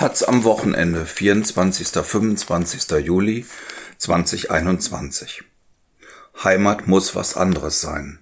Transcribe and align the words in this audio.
Taz 0.00 0.22
am 0.22 0.44
Wochenende, 0.44 1.04
24. 1.04 1.88
25. 1.88 2.90
Juli 3.04 3.44
2021. 3.98 5.44
Heimat 6.42 6.86
muss 6.86 7.14
was 7.14 7.36
anderes 7.36 7.82
sein. 7.82 8.20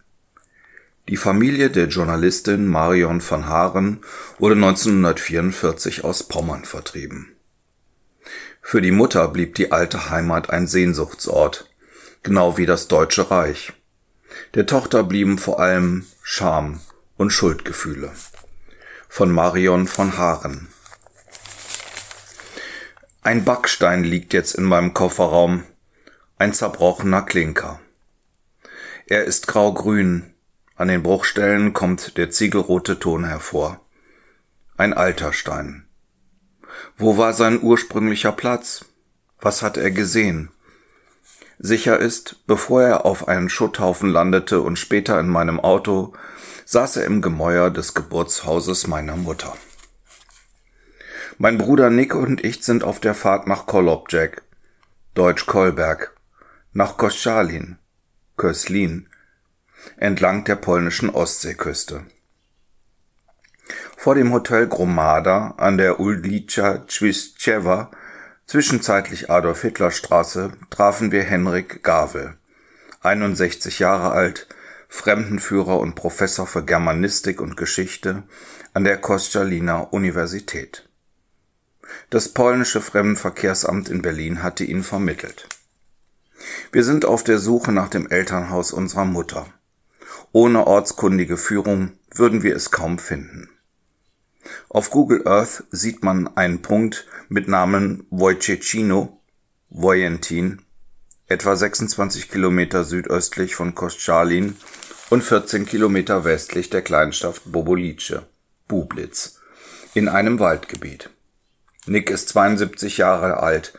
Die 1.09 1.17
Familie 1.17 1.71
der 1.71 1.87
Journalistin 1.87 2.67
Marion 2.67 3.21
von 3.21 3.47
Haaren 3.47 4.01
wurde 4.41 4.57
1944 4.57 6.03
aus 6.03 6.25
Pommern 6.25 6.65
vertrieben. 6.65 7.37
Für 8.61 8.83
die 8.83 8.91
Mutter 8.91 9.29
blieb 9.29 9.55
die 9.55 9.71
alte 9.71 10.11
Heimat 10.11 10.51
ein 10.51 10.67
Sehnsuchtsort, 10.67 11.71
genau 12.25 12.59
wie 12.59 12.67
das 12.67 12.89
Deutsche 12.89 13.31
Reich. 13.31 13.73
Der 14.55 14.67
Tochter 14.67 15.05
blieben 15.05 15.39
vor 15.39 15.61
allem 15.61 16.07
Scham 16.25 16.81
und 17.17 17.31
Schuldgefühle. 17.31 18.11
Von 19.09 19.31
Marion 19.31 19.87
von 19.87 20.19
Haaren. 20.19 20.67
Ein 23.29 23.45
Backstein 23.45 24.05
liegt 24.05 24.33
jetzt 24.33 24.55
in 24.55 24.65
meinem 24.65 24.95
Kofferraum, 24.95 25.65
ein 26.39 26.55
zerbrochener 26.55 27.21
Klinker. 27.21 27.79
Er 29.07 29.25
ist 29.25 29.47
graugrün, 29.47 30.33
an 30.77 30.89
den 30.89 31.03
Bruchstellen 31.03 31.75
kommt 31.75 32.17
der 32.17 32.31
ziegelrote 32.31 32.99
Ton 32.99 33.27
hervor. 33.27 33.83
Ein 34.79 34.95
alter 34.95 35.35
Stein. 35.35 35.85
Wo 36.97 37.19
war 37.19 37.35
sein 37.35 37.63
ursprünglicher 37.63 38.33
Platz? 38.33 38.87
Was 39.43 39.61
hat 39.61 39.77
er 39.77 39.91
gesehen? 39.91 40.49
Sicher 41.59 41.99
ist, 41.99 42.47
bevor 42.47 42.83
er 42.83 43.05
auf 43.05 43.29
einen 43.29 43.51
Schutthaufen 43.51 44.09
landete 44.09 44.63
und 44.63 44.79
später 44.79 45.21
in 45.21 45.29
meinem 45.29 45.61
Auto, 45.61 46.15
saß 46.65 46.97
er 46.97 47.05
im 47.05 47.21
Gemäuer 47.21 47.69
des 47.69 47.93
Geburtshauses 47.93 48.87
meiner 48.87 49.17
Mutter. 49.17 49.55
Mein 51.41 51.57
Bruder 51.57 51.89
Nick 51.89 52.17
und 52.17 52.45
ich 52.45 52.65
sind 52.65 52.83
auf 52.83 52.99
der 52.99 53.15
Fahrt 53.15 53.47
nach 53.47 53.67
Kolobjek, 53.67 54.43
Deutsch 55.15 55.47
Kolberg, 55.47 56.17
nach 56.73 56.97
Koschalin, 56.97 57.79
Köslin, 58.37 59.09
entlang 59.99 60.43
der 60.43 60.57
polnischen 60.57 61.11
Ostseeküste. 61.11 62.05
Vor 63.97 64.17
dem 64.17 64.33
Hotel 64.33 64.67
Gromada 64.67 65.55
an 65.59 65.79
der 65.79 66.01
Ulica 66.01 66.85
Czwiszczewa, 66.89 67.93
zwischenzeitlich 68.47 69.31
Adolf 69.31 69.63
Hitler 69.63 69.93
Straße, 69.93 70.55
trafen 70.71 71.13
wir 71.13 71.23
Henrik 71.23 71.85
Gavel, 71.85 72.35
61 73.03 73.79
Jahre 73.79 74.11
alt, 74.11 74.49
Fremdenführer 74.89 75.79
und 75.79 75.95
Professor 75.95 76.49
für 76.49 76.65
Germanistik 76.65 77.41
und 77.41 77.57
Geschichte 77.57 78.25
an 78.75 78.83
der 78.83 78.97
Koszaliner 78.97 79.93
Universität. 79.93 80.88
Das 82.11 82.29
polnische 82.29 82.81
Fremdenverkehrsamt 82.81 83.89
in 83.89 84.03
Berlin 84.03 84.43
hatte 84.43 84.65
ihn 84.65 84.83
vermittelt. 84.83 85.49
Wir 86.73 86.85
sind 86.85 87.05
auf 87.05 87.25
der 87.25 87.39
Suche 87.39 87.73
nach 87.73 87.89
dem 87.89 88.09
Elternhaus 88.09 88.73
unserer 88.73 89.05
Mutter. 89.05 89.47
Ohne 90.33 90.67
ortskundige 90.67 91.37
Führung 91.37 91.93
würden 92.15 92.43
wir 92.43 92.55
es 92.55 92.71
kaum 92.71 92.99
finden. 92.99 93.49
Auf 94.69 94.91
Google 94.91 95.27
Earth 95.27 95.65
sieht 95.71 96.03
man 96.03 96.37
einen 96.37 96.63
Punkt 96.63 97.07
mit 97.29 97.49
Namen 97.49 98.07
Wojciechino, 98.11 99.21
Wojentin, 99.71 100.63
etwa 101.27 101.57
26 101.57 102.31
Kilometer 102.31 102.85
südöstlich 102.85 103.55
von 103.55 103.75
Koszalin 103.75 104.57
und 105.11 105.23
14 105.23 105.67
Kilometer 105.67 106.25
westlich 106.25 106.71
der 106.71 106.83
Kleinstadt 106.83 107.43
Bobolice, 107.45 108.23
Bublitz, 108.67 109.41
in 109.95 110.09
einem 110.09 110.39
Waldgebiet. 110.39 111.11
Nick 111.89 112.11
ist 112.11 112.29
72 112.29 112.99
Jahre 112.99 113.39
alt, 113.39 113.73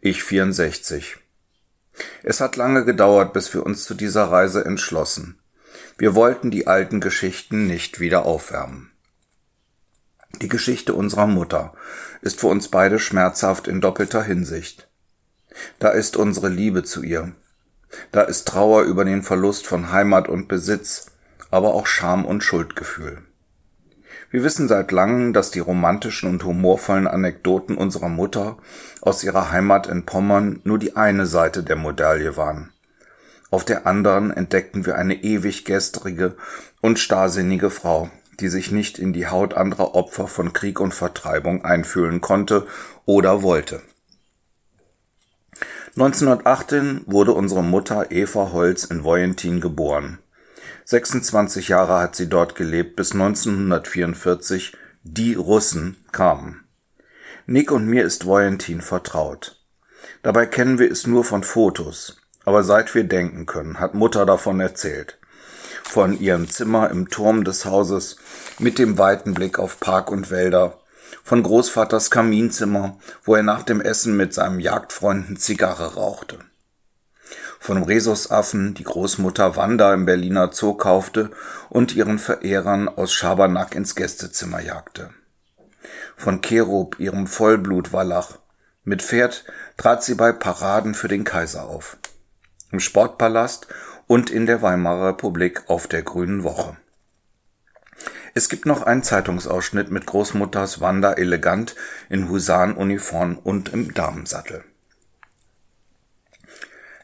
ich 0.00 0.22
64. 0.22 1.16
Es 2.22 2.40
hat 2.40 2.56
lange 2.56 2.84
gedauert, 2.84 3.32
bis 3.32 3.54
wir 3.54 3.64
uns 3.64 3.84
zu 3.84 3.94
dieser 3.94 4.24
Reise 4.24 4.64
entschlossen. 4.64 5.40
Wir 5.96 6.14
wollten 6.14 6.50
die 6.50 6.66
alten 6.66 7.00
Geschichten 7.00 7.66
nicht 7.66 8.00
wieder 8.00 8.26
aufwärmen. 8.26 8.90
Die 10.42 10.48
Geschichte 10.48 10.94
unserer 10.94 11.26
Mutter 11.26 11.72
ist 12.20 12.40
für 12.40 12.48
uns 12.48 12.68
beide 12.68 12.98
schmerzhaft 12.98 13.68
in 13.68 13.80
doppelter 13.80 14.22
Hinsicht. 14.22 14.88
Da 15.78 15.90
ist 15.90 16.16
unsere 16.16 16.48
Liebe 16.48 16.82
zu 16.82 17.02
ihr. 17.02 17.32
Da 18.10 18.22
ist 18.22 18.48
Trauer 18.48 18.82
über 18.82 19.04
den 19.04 19.22
Verlust 19.22 19.66
von 19.66 19.92
Heimat 19.92 20.28
und 20.28 20.48
Besitz, 20.48 21.06
aber 21.50 21.74
auch 21.74 21.86
Scham 21.86 22.24
und 22.24 22.42
Schuldgefühl. 22.42 23.22
Wir 24.30 24.42
wissen 24.42 24.68
seit 24.68 24.90
langem, 24.90 25.32
dass 25.32 25.50
die 25.50 25.60
romantischen 25.60 26.28
und 26.28 26.44
humorvollen 26.44 27.06
Anekdoten 27.06 27.76
unserer 27.76 28.08
Mutter 28.08 28.58
aus 29.00 29.22
ihrer 29.22 29.52
Heimat 29.52 29.86
in 29.86 30.04
Pommern 30.04 30.60
nur 30.64 30.78
die 30.78 30.96
eine 30.96 31.26
Seite 31.26 31.62
der 31.62 31.76
Medaille 31.76 32.36
waren. 32.36 32.72
Auf 33.50 33.64
der 33.64 33.86
anderen 33.86 34.32
entdeckten 34.32 34.84
wir 34.86 34.96
eine 34.96 35.22
ewig 35.22 35.64
gestrige 35.64 36.36
und 36.80 36.98
starrsinnige 36.98 37.70
Frau, 37.70 38.10
die 38.40 38.48
sich 38.48 38.72
nicht 38.72 38.98
in 38.98 39.12
die 39.12 39.28
Haut 39.28 39.54
anderer 39.54 39.94
Opfer 39.94 40.26
von 40.26 40.52
Krieg 40.52 40.80
und 40.80 40.92
Vertreibung 40.92 41.64
einfühlen 41.64 42.20
konnte 42.20 42.66
oder 43.04 43.42
wollte. 43.42 43.82
1918 45.96 47.02
wurde 47.06 47.32
unsere 47.32 47.62
Mutter 47.62 48.10
Eva 48.10 48.50
Holz 48.50 48.82
in 48.82 49.04
Wojentin 49.04 49.60
geboren. 49.60 50.18
26 50.86 51.68
Jahre 51.68 51.98
hat 51.98 52.14
sie 52.14 52.28
dort 52.28 52.56
gelebt, 52.56 52.96
bis 52.96 53.12
1944 53.12 54.76
die 55.02 55.34
Russen 55.34 55.96
kamen. 56.12 56.64
Nick 57.46 57.72
und 57.72 57.86
mir 57.86 58.04
ist 58.04 58.26
Voyentin 58.26 58.82
vertraut. 58.82 59.56
Dabei 60.22 60.44
kennen 60.44 60.78
wir 60.78 60.90
es 60.90 61.06
nur 61.06 61.24
von 61.24 61.42
Fotos, 61.42 62.18
aber 62.44 62.62
seit 62.64 62.94
wir 62.94 63.04
denken 63.04 63.46
können, 63.46 63.80
hat 63.80 63.94
Mutter 63.94 64.26
davon 64.26 64.60
erzählt. 64.60 65.18
Von 65.82 66.18
ihrem 66.18 66.50
Zimmer 66.50 66.90
im 66.90 67.08
Turm 67.08 67.44
des 67.44 67.64
Hauses 67.64 68.16
mit 68.58 68.78
dem 68.78 68.98
weiten 68.98 69.32
Blick 69.32 69.58
auf 69.58 69.80
Park 69.80 70.10
und 70.10 70.30
Wälder, 70.30 70.80
von 71.22 71.42
Großvaters 71.42 72.10
Kaminzimmer, 72.10 72.98
wo 73.24 73.34
er 73.34 73.42
nach 73.42 73.62
dem 73.62 73.80
Essen 73.80 74.16
mit 74.18 74.34
seinem 74.34 74.60
Jagdfreunden 74.60 75.38
Zigarre 75.38 75.94
rauchte 75.94 76.38
von 77.64 77.82
Rhesusaffen, 77.82 78.74
die 78.74 78.84
Großmutter 78.84 79.56
Wanda 79.56 79.94
im 79.94 80.04
Berliner 80.04 80.50
Zoo 80.52 80.74
kaufte 80.74 81.30
und 81.70 81.96
ihren 81.96 82.18
Verehrern 82.18 82.90
aus 82.90 83.14
Schabernack 83.14 83.74
ins 83.74 83.94
Gästezimmer 83.94 84.60
jagte. 84.60 85.14
Von 86.14 86.42
Cherub, 86.42 87.00
ihrem 87.00 87.26
Vollblutwallach. 87.26 88.38
Mit 88.84 89.00
Pferd 89.00 89.46
trat 89.78 90.04
sie 90.04 90.14
bei 90.14 90.32
Paraden 90.32 90.92
für 90.92 91.08
den 91.08 91.24
Kaiser 91.24 91.64
auf. 91.64 91.96
Im 92.70 92.80
Sportpalast 92.80 93.66
und 94.06 94.28
in 94.28 94.44
der 94.44 94.60
Weimarer 94.60 95.08
Republik 95.08 95.62
auf 95.68 95.86
der 95.86 96.02
Grünen 96.02 96.44
Woche. 96.44 96.76
Es 98.34 98.50
gibt 98.50 98.66
noch 98.66 98.82
einen 98.82 99.02
Zeitungsausschnitt 99.02 99.90
mit 99.90 100.04
Großmutters 100.04 100.82
Wanda 100.82 101.14
elegant 101.14 101.76
in 102.10 102.28
Husarenuniform 102.28 103.38
und 103.38 103.72
im 103.72 103.94
Damensattel. 103.94 104.64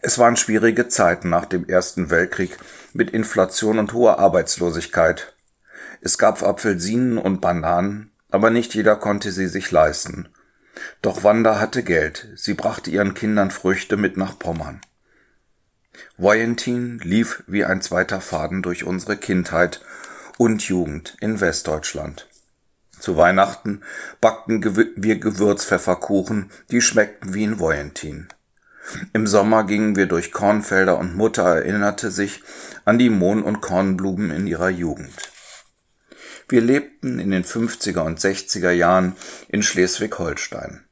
Es 0.02 0.18
waren 0.18 0.36
schwierige 0.36 0.88
Zeiten 0.88 1.28
nach 1.28 1.44
dem 1.44 1.68
Ersten 1.68 2.10
Weltkrieg 2.10 2.56
mit 2.94 3.10
Inflation 3.10 3.78
und 3.78 3.92
hoher 3.92 4.18
Arbeitslosigkeit. 4.18 5.34
Es 6.00 6.16
gab 6.16 6.42
Apfelsinen 6.42 7.18
und 7.18 7.40
Bananen, 7.40 8.10
aber 8.30 8.50
nicht 8.50 8.74
jeder 8.74 8.96
konnte 8.96 9.30
sie 9.30 9.46
sich 9.46 9.70
leisten. 9.70 10.28
Doch 11.02 11.22
Wanda 11.22 11.60
hatte 11.60 11.82
Geld, 11.82 12.28
sie 12.36 12.54
brachte 12.54 12.90
ihren 12.90 13.12
Kindern 13.12 13.50
Früchte 13.50 13.98
mit 13.98 14.16
nach 14.16 14.38
Pommern. 14.38 14.80
Voyentin 16.16 16.98
lief 17.00 17.42
wie 17.46 17.64
ein 17.66 17.82
zweiter 17.82 18.22
Faden 18.22 18.62
durch 18.62 18.84
unsere 18.84 19.18
Kindheit 19.18 19.82
und 20.38 20.62
Jugend 20.62 21.16
in 21.20 21.40
Westdeutschland. 21.40 22.26
Zu 22.98 23.16
Weihnachten 23.18 23.82
backten 24.20 24.62
wir 24.96 25.18
Gewürzpfefferkuchen, 25.18 26.50
die 26.70 26.80
schmeckten 26.80 27.34
wie 27.34 27.44
in 27.44 27.58
Voyentin. 27.58 28.28
Im 29.12 29.26
Sommer 29.26 29.64
gingen 29.64 29.96
wir 29.96 30.06
durch 30.06 30.32
Kornfelder 30.32 30.98
und 30.98 31.16
Mutter 31.16 31.44
erinnerte 31.44 32.10
sich 32.10 32.42
an 32.84 32.98
die 32.98 33.10
Mohn- 33.10 33.42
und 33.42 33.60
Kornblumen 33.60 34.30
in 34.30 34.46
ihrer 34.46 34.70
Jugend. 34.70 35.30
Wir 36.48 36.60
lebten 36.60 37.18
in 37.18 37.30
den 37.30 37.44
50er 37.44 38.00
und 38.00 38.18
60er 38.18 38.72
Jahren 38.72 39.14
in 39.48 39.62
Schleswig-Holstein. 39.62 40.84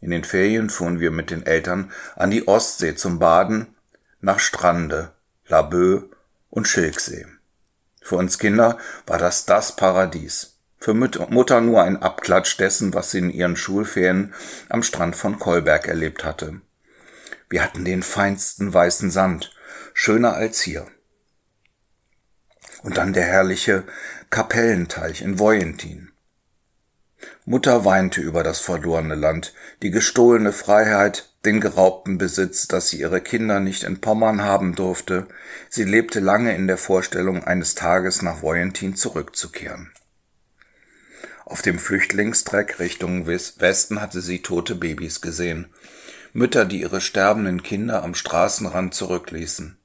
In 0.00 0.10
den 0.10 0.24
Ferien 0.24 0.68
fuhren 0.68 1.00
wir 1.00 1.10
mit 1.10 1.30
den 1.30 1.46
Eltern 1.46 1.90
an 2.16 2.30
die 2.30 2.46
Ostsee 2.46 2.94
zum 2.94 3.18
Baden, 3.18 3.68
nach 4.20 4.38
Strande, 4.38 5.12
Laboe 5.46 6.10
und 6.50 6.68
Schilksee. 6.68 7.26
Für 8.02 8.16
uns 8.16 8.38
Kinder 8.38 8.76
war 9.06 9.18
das 9.18 9.46
das 9.46 9.76
Paradies. 9.76 10.58
Für 10.78 10.92
Mutter 10.92 11.62
nur 11.62 11.82
ein 11.82 12.02
Abklatsch 12.02 12.58
dessen, 12.58 12.92
was 12.92 13.10
sie 13.10 13.20
in 13.20 13.30
ihren 13.30 13.56
Schulferien 13.56 14.34
am 14.68 14.82
Strand 14.82 15.16
von 15.16 15.38
Kolberg 15.38 15.88
erlebt 15.88 16.24
hatte. 16.24 16.60
Wir 17.48 17.62
hatten 17.62 17.84
den 17.84 18.02
feinsten 18.02 18.72
weißen 18.72 19.10
Sand, 19.10 19.52
schöner 19.92 20.34
als 20.34 20.60
hier. 20.60 20.86
Und 22.82 22.96
dann 22.96 23.12
der 23.12 23.24
herrliche 23.24 23.84
Kapellenteich 24.30 25.22
in 25.22 25.38
Voyentin. 25.38 26.10
Mutter 27.46 27.84
weinte 27.84 28.20
über 28.20 28.42
das 28.42 28.60
verlorene 28.60 29.14
Land, 29.14 29.54
die 29.82 29.90
gestohlene 29.90 30.52
Freiheit, 30.52 31.30
den 31.44 31.60
geraubten 31.60 32.18
Besitz, 32.18 32.68
dass 32.68 32.88
sie 32.88 33.00
ihre 33.00 33.20
Kinder 33.20 33.60
nicht 33.60 33.82
in 33.82 34.00
Pommern 34.00 34.42
haben 34.42 34.74
durfte. 34.74 35.26
Sie 35.68 35.84
lebte 35.84 36.20
lange 36.20 36.54
in 36.54 36.66
der 36.66 36.78
Vorstellung, 36.78 37.44
eines 37.44 37.74
Tages 37.74 38.22
nach 38.22 38.42
Wojentin 38.42 38.96
zurückzukehren. 38.96 39.92
Auf 41.44 41.60
dem 41.60 41.78
Flüchtlingstreck 41.78 42.78
Richtung 42.80 43.26
Westen 43.26 44.00
hatte 44.00 44.22
sie 44.22 44.40
tote 44.40 44.74
Babys 44.74 45.20
gesehen. 45.20 45.68
Mütter, 46.34 46.64
die 46.64 46.80
ihre 46.80 47.00
sterbenden 47.00 47.62
Kinder 47.62 48.02
am 48.02 48.16
Straßenrand 48.16 48.92
zurückließen. 48.92 49.78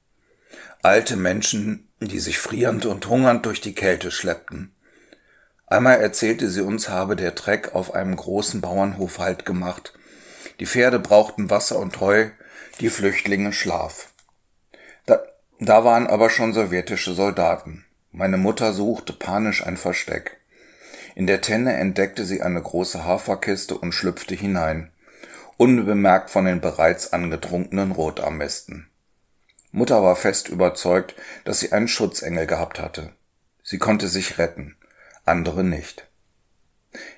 Alte 0.82 1.16
Menschen, 1.16 1.88
die 2.00 2.20
sich 2.20 2.40
frierend 2.40 2.88
und 2.88 3.08
hungernd 3.08 3.46
durch 3.46 3.62
die 3.62 3.76
Kälte 3.76 4.10
schleppten. 4.10 4.74
Einmal 5.68 6.02
erzählte 6.02 6.50
sie 6.50 6.62
uns, 6.62 6.90
habe 6.90 7.16
der 7.16 7.36
Treck 7.36 7.76
auf 7.76 7.94
einem 7.94 8.16
großen 8.16 8.62
Bauernhof 8.62 9.20
Halt 9.20 9.46
gemacht. 9.46 9.94
Die 10.60 10.66
Pferde 10.66 10.98
brauchten 10.98 11.52
Wasser 11.52 11.78
und 11.78 12.00
Heu, 12.00 12.30
die 12.80 12.90
Flüchtlinge 12.90 13.54
Schlaf. 13.54 14.10
Da, 15.06 15.22
da 15.60 15.84
waren 15.84 16.08
aber 16.08 16.32
schon 16.32 16.54
sowjetische 16.54 17.14
Soldaten. 17.14 17.86
Meine 18.12 18.38
Mutter 18.38 18.74
suchte 18.74 19.14
panisch 19.14 19.64
ein 19.64 19.78
Versteck. 19.78 20.38
In 21.14 21.28
der 21.28 21.42
Tenne 21.42 21.74
entdeckte 21.74 22.26
sie 22.26 22.42
eine 22.42 22.62
große 22.62 23.06
Haferkiste 23.06 23.78
und 23.78 23.92
schlüpfte 23.92 24.34
hinein, 24.34 24.92
unbemerkt 25.60 26.32
von 26.32 26.46
den 26.46 26.62
bereits 26.62 27.14
angetrunkenen 27.14 27.92
Rotarmesten. 27.92 28.90
Mutter 29.72 30.02
war 30.02 30.16
fest 30.16 30.50
überzeugt, 30.50 31.14
dass 31.46 31.60
sie 31.60 31.74
einen 31.74 31.88
Schutzengel 31.88 32.48
gehabt 32.48 32.80
hatte. 32.80 33.14
Sie 33.62 33.78
konnte 33.78 34.08
sich 34.08 34.40
retten 34.40 34.76
andere 35.30 35.64
nicht. 35.64 36.08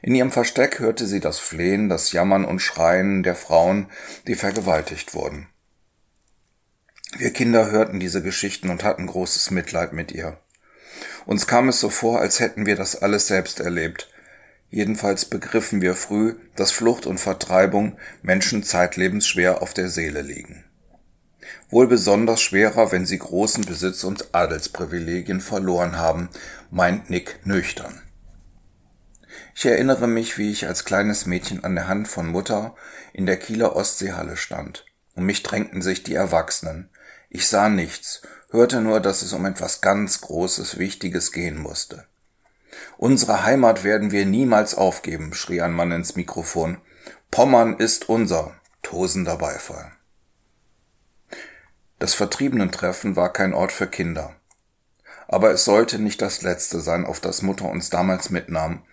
In 0.01 0.13
ihrem 0.13 0.31
Versteck 0.31 0.79
hörte 0.79 1.07
sie 1.07 1.21
das 1.21 1.39
Flehen, 1.39 1.87
das 1.87 2.11
Jammern 2.11 2.43
und 2.43 2.59
Schreien 2.59 3.23
der 3.23 3.35
Frauen, 3.35 3.89
die 4.27 4.35
vergewaltigt 4.35 5.13
wurden. 5.13 5.47
Wir 7.17 7.31
Kinder 7.31 7.71
hörten 7.71 7.99
diese 7.99 8.21
Geschichten 8.21 8.69
und 8.69 8.83
hatten 8.83 9.07
großes 9.07 9.51
Mitleid 9.51 9.93
mit 9.93 10.11
ihr. 10.11 10.37
Uns 11.25 11.47
kam 11.47 11.69
es 11.69 11.79
so 11.79 11.89
vor, 11.89 12.19
als 12.19 12.39
hätten 12.39 12.65
wir 12.65 12.75
das 12.75 13.01
alles 13.01 13.27
selbst 13.27 13.59
erlebt. 13.61 14.10
Jedenfalls 14.71 15.25
begriffen 15.25 15.81
wir 15.81 15.95
früh, 15.95 16.35
dass 16.55 16.71
Flucht 16.71 17.05
und 17.05 17.19
Vertreibung 17.19 17.97
Menschen 18.23 18.63
zeitlebens 18.63 19.27
schwer 19.27 19.61
auf 19.61 19.73
der 19.73 19.89
Seele 19.89 20.21
liegen. 20.21 20.63
Wohl 21.69 21.87
besonders 21.87 22.41
schwerer, 22.41 22.91
wenn 22.93 23.05
sie 23.05 23.19
großen 23.19 23.65
Besitz 23.65 24.05
und 24.05 24.33
Adelsprivilegien 24.33 25.41
verloren 25.41 25.97
haben 25.97 26.29
meint 26.69 27.09
Nick 27.09 27.45
nüchtern. 27.45 28.01
Ich 29.53 29.65
erinnere 29.65 30.07
mich, 30.07 30.37
wie 30.37 30.51
ich 30.51 30.67
als 30.67 30.85
kleines 30.85 31.25
Mädchen 31.25 31.63
an 31.65 31.75
der 31.75 31.89
Hand 31.89 32.07
von 32.07 32.27
Mutter 32.27 32.75
in 33.11 33.25
der 33.25 33.37
Kieler 33.37 33.75
Ostseehalle 33.75 34.37
stand. 34.37 34.85
Um 35.15 35.25
mich 35.25 35.43
drängten 35.43 35.81
sich 35.81 36.03
die 36.03 36.15
Erwachsenen. 36.15 36.89
Ich 37.29 37.47
sah 37.47 37.67
nichts, 37.67 38.21
hörte 38.51 38.79
nur, 38.79 39.01
dass 39.01 39.21
es 39.21 39.33
um 39.33 39.45
etwas 39.45 39.81
ganz 39.81 40.21
Großes, 40.21 40.77
Wichtiges 40.77 41.33
gehen 41.33 41.57
musste. 41.57 42.05
Unsere 43.01 43.43
Heimat 43.43 43.83
werden 43.83 44.11
wir 44.11 44.27
niemals 44.27 44.75
aufgeben, 44.75 45.33
schrie 45.33 45.59
ein 45.59 45.73
Mann 45.73 45.91
ins 45.91 46.15
Mikrofon. 46.15 46.77
Pommern 47.31 47.77
ist 47.77 48.09
unser. 48.09 48.53
Tosender 48.83 49.37
Beifall. 49.37 49.91
Das 51.97 52.13
Vertriebenentreffen 52.13 53.15
war 53.15 53.33
kein 53.33 53.55
Ort 53.55 53.71
für 53.71 53.87
Kinder. 53.87 54.35
Aber 55.27 55.49
es 55.49 55.65
sollte 55.65 55.97
nicht 55.97 56.21
das 56.21 56.43
letzte 56.43 56.79
sein, 56.79 57.03
auf 57.03 57.19
das 57.19 57.41
Mutter 57.41 57.65
uns 57.65 57.89
damals 57.89 58.29
mitnahm. 58.29 58.83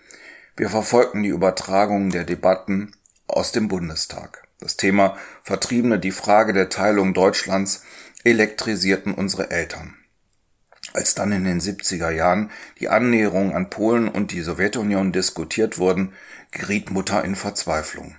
Wir 0.57 0.71
verfolgten 0.71 1.23
die 1.23 1.29
Übertragung 1.29 2.09
der 2.09 2.25
Debatten 2.25 2.93
aus 3.27 3.53
dem 3.53 3.69
Bundestag. 3.69 4.49
Das 4.59 4.79
Thema 4.79 5.19
Vertriebene, 5.43 5.99
die 5.99 6.13
Frage 6.13 6.55
der 6.55 6.71
Teilung 6.71 7.13
Deutschlands 7.13 7.83
elektrisierten 8.25 9.13
unsere 9.13 9.51
Eltern. 9.51 9.98
Als 10.95 11.15
dann 11.15 11.33
in 11.33 11.45
den 11.45 11.61
70er 11.61 12.11
Jahren 12.11 12.51
die 12.81 12.89
Annäherung 12.89 13.55
an 13.55 13.71
Polen 13.71 14.09
und 14.09 14.33
die 14.33 14.41
Sowjetunion 14.41 15.13
diskutiert 15.13 15.79
wurden, 15.79 16.15
geriet 16.51 16.91
Mutter 16.91 17.25
in 17.25 17.37
Verzweiflung. 17.37 18.17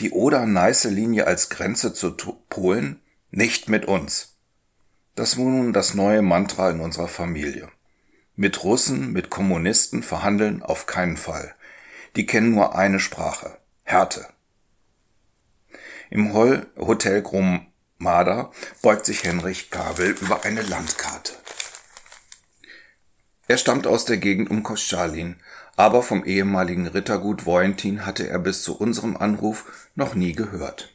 Die 0.00 0.10
Oder-Neiße-Linie 0.10 1.26
als 1.26 1.48
Grenze 1.48 1.94
zu 1.94 2.12
Polen? 2.48 3.00
Nicht 3.30 3.68
mit 3.68 3.86
uns. 3.86 4.36
Das 5.14 5.38
war 5.38 5.44
nun 5.44 5.72
das 5.72 5.94
neue 5.94 6.22
Mantra 6.22 6.70
in 6.70 6.80
unserer 6.80 7.08
Familie. 7.08 7.68
Mit 8.34 8.64
Russen, 8.64 9.12
mit 9.12 9.28
Kommunisten 9.28 10.02
verhandeln 10.02 10.62
auf 10.62 10.86
keinen 10.86 11.16
Fall. 11.16 11.54
Die 12.16 12.26
kennen 12.26 12.52
nur 12.52 12.76
eine 12.76 13.00
Sprache. 13.00 13.58
Härte. 13.84 14.26
Im 16.10 16.34
Hotel 16.34 17.22
Gromada 17.22 18.52
beugt 18.82 19.06
sich 19.06 19.24
Henrich 19.24 19.70
Kabel 19.70 20.16
über 20.20 20.44
eine 20.44 20.62
Landkarte. 20.62 21.41
Er 23.48 23.58
stammt 23.58 23.86
aus 23.86 24.04
der 24.04 24.18
Gegend 24.18 24.50
um 24.50 24.62
Koschalin, 24.62 25.36
aber 25.76 26.02
vom 26.02 26.24
ehemaligen 26.24 26.86
Rittergut 26.86 27.46
Wojentin 27.46 28.06
hatte 28.06 28.28
er 28.28 28.38
bis 28.38 28.62
zu 28.62 28.76
unserem 28.78 29.16
Anruf 29.16 29.88
noch 29.94 30.14
nie 30.14 30.32
gehört. 30.32 30.94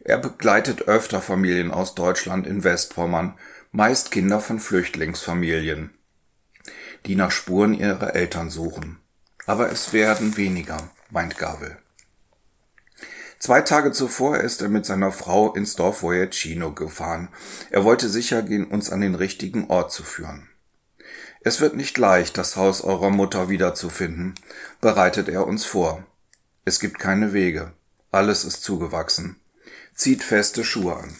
Er 0.00 0.18
begleitet 0.18 0.82
öfter 0.82 1.20
Familien 1.20 1.72
aus 1.72 1.94
Deutschland 1.94 2.46
in 2.46 2.64
Westpommern, 2.64 3.34
meist 3.72 4.10
Kinder 4.10 4.40
von 4.40 4.60
Flüchtlingsfamilien, 4.60 5.90
die 7.06 7.16
nach 7.16 7.30
Spuren 7.30 7.74
ihrer 7.74 8.14
Eltern 8.14 8.48
suchen. 8.48 9.00
Aber 9.46 9.70
es 9.70 9.92
werden 9.92 10.36
weniger, 10.36 10.78
meint 11.10 11.38
Gavel. 11.38 11.76
Zwei 13.38 13.60
Tage 13.60 13.92
zuvor 13.92 14.38
ist 14.38 14.62
er 14.62 14.68
mit 14.68 14.86
seiner 14.86 15.12
Frau 15.12 15.52
ins 15.52 15.76
Dorf 15.76 16.02
Voyagino 16.02 16.72
gefahren. 16.72 17.28
Er 17.70 17.84
wollte 17.84 18.08
sicher 18.08 18.42
gehen, 18.42 18.64
uns 18.64 18.90
an 18.90 19.02
den 19.02 19.14
richtigen 19.14 19.68
Ort 19.68 19.92
zu 19.92 20.02
führen. 20.02 20.48
Es 21.46 21.60
wird 21.60 21.76
nicht 21.76 21.96
leicht, 21.96 22.36
das 22.38 22.56
Haus 22.56 22.80
eurer 22.82 23.10
Mutter 23.10 23.48
wiederzufinden, 23.48 24.34
bereitet 24.80 25.28
er 25.28 25.46
uns 25.46 25.64
vor. 25.64 26.04
Es 26.64 26.80
gibt 26.80 26.98
keine 26.98 27.32
Wege. 27.32 27.72
Alles 28.10 28.44
ist 28.44 28.64
zugewachsen 28.64 29.36
zieht 29.96 30.22
feste 30.22 30.62
Schuhe 30.62 30.96
an. 30.96 31.16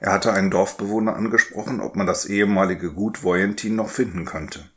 Er 0.00 0.12
hatte 0.12 0.32
einen 0.32 0.50
Dorfbewohner 0.50 1.14
angesprochen, 1.14 1.80
ob 1.80 1.94
man 1.94 2.06
das 2.06 2.26
ehemalige 2.26 2.92
Gut 2.92 3.22
Voyentin 3.22 3.76
noch 3.76 3.88
finden 3.88 4.24
könnte. 4.24 4.68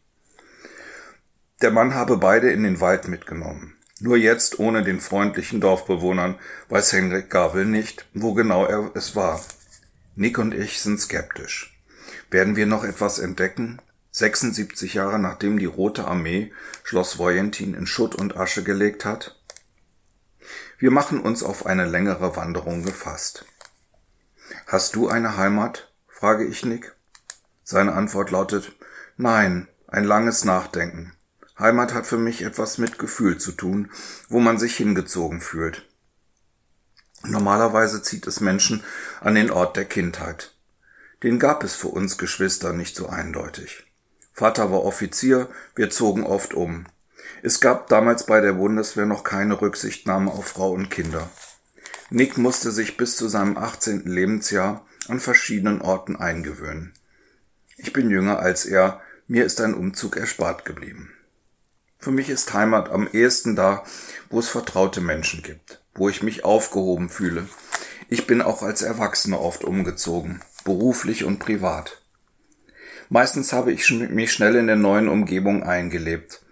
Der 1.61 1.71
Mann 1.71 1.93
habe 1.95 2.17
beide 2.17 2.51
in 2.51 2.63
den 2.63 2.81
Wald 2.81 3.07
mitgenommen. 3.07 3.75
Nur 3.99 4.17
jetzt, 4.17 4.59
ohne 4.59 4.83
den 4.83 4.99
freundlichen 4.99 5.61
Dorfbewohnern, 5.61 6.37
weiß 6.69 6.93
Henrik 6.93 7.29
Gavel 7.29 7.65
nicht, 7.65 8.05
wo 8.13 8.33
genau 8.33 8.65
er 8.65 8.91
es 8.95 9.15
war. 9.15 9.41
Nick 10.15 10.37
und 10.37 10.53
ich 10.53 10.81
sind 10.81 10.99
skeptisch. 10.99 11.72
Werden 12.33 12.55
wir 12.55 12.65
noch 12.65 12.83
etwas 12.83 13.19
entdecken? 13.19 13.79
76 14.09 14.95
Jahre 14.95 15.19
nachdem 15.19 15.59
die 15.59 15.67
Rote 15.67 16.05
Armee 16.05 16.51
Schloss 16.83 17.19
Voyentin 17.19 17.75
in 17.75 17.85
Schutt 17.85 18.15
und 18.15 18.35
Asche 18.35 18.63
gelegt 18.63 19.05
hat? 19.05 19.39
Wir 20.79 20.89
machen 20.89 21.19
uns 21.19 21.43
auf 21.43 21.67
eine 21.67 21.85
längere 21.85 22.35
Wanderung 22.35 22.83
gefasst. 22.83 23.45
Hast 24.65 24.95
du 24.95 25.09
eine 25.09 25.37
Heimat? 25.37 25.93
frage 26.07 26.43
ich 26.45 26.65
Nick. 26.65 26.95
Seine 27.63 27.93
Antwort 27.93 28.31
lautet 28.31 28.71
Nein, 29.15 29.67
ein 29.85 30.03
langes 30.03 30.43
Nachdenken. 30.43 31.13
Heimat 31.59 31.93
hat 31.93 32.07
für 32.07 32.17
mich 32.17 32.41
etwas 32.41 32.79
mit 32.79 32.97
Gefühl 32.97 33.37
zu 33.37 33.51
tun, 33.51 33.91
wo 34.27 34.39
man 34.39 34.57
sich 34.57 34.75
hingezogen 34.75 35.39
fühlt. 35.39 35.87
Normalerweise 37.21 38.01
zieht 38.01 38.25
es 38.25 38.39
Menschen 38.39 38.83
an 39.21 39.35
den 39.35 39.51
Ort 39.51 39.77
der 39.77 39.85
Kindheit. 39.85 40.53
Den 41.23 41.39
gab 41.39 41.63
es 41.63 41.75
für 41.75 41.87
uns 41.87 42.17
Geschwister 42.17 42.73
nicht 42.73 42.95
so 42.95 43.07
eindeutig. 43.07 43.85
Vater 44.33 44.71
war 44.71 44.83
Offizier, 44.83 45.47
wir 45.75 45.89
zogen 45.89 46.23
oft 46.23 46.53
um. 46.53 46.85
Es 47.41 47.61
gab 47.61 47.87
damals 47.87 48.25
bei 48.25 48.41
der 48.41 48.53
Bundeswehr 48.53 49.05
noch 49.05 49.23
keine 49.23 49.59
Rücksichtnahme 49.61 50.31
auf 50.31 50.47
Frau 50.47 50.71
und 50.71 50.89
Kinder. 50.89 51.29
Nick 52.09 52.37
musste 52.37 52.71
sich 52.71 52.97
bis 52.97 53.15
zu 53.15 53.27
seinem 53.27 53.57
18. 53.57 54.03
Lebensjahr 54.05 54.85
an 55.07 55.19
verschiedenen 55.19 55.81
Orten 55.81 56.15
eingewöhnen. 56.15 56.93
Ich 57.77 57.93
bin 57.93 58.09
jünger 58.09 58.39
als 58.39 58.65
er, 58.65 59.01
mir 59.27 59.45
ist 59.45 59.61
ein 59.61 59.73
Umzug 59.73 60.17
erspart 60.17 60.65
geblieben. 60.65 61.13
Für 61.99 62.11
mich 62.11 62.29
ist 62.29 62.53
Heimat 62.53 62.89
am 62.89 63.07
ehesten 63.07 63.55
da, 63.55 63.83
wo 64.29 64.39
es 64.39 64.49
vertraute 64.49 64.99
Menschen 64.99 65.41
gibt, 65.41 65.81
wo 65.95 66.09
ich 66.09 66.21
mich 66.21 66.43
aufgehoben 66.43 67.09
fühle. 67.09 67.47
Ich 68.09 68.27
bin 68.27 68.41
auch 68.41 68.61
als 68.61 68.81
Erwachsener 68.81 69.39
oft 69.39 69.63
umgezogen, 69.63 70.41
beruflich 70.63 71.23
und 71.23 71.39
privat. 71.39 72.01
Meistens 73.09 73.53
habe 73.53 73.71
ich 73.71 73.89
mich 73.91 74.31
schnell 74.31 74.55
in 74.55 74.67
der 74.67 74.75
neuen 74.75 75.07
Umgebung 75.07 75.63
eingelebt, 75.63 76.43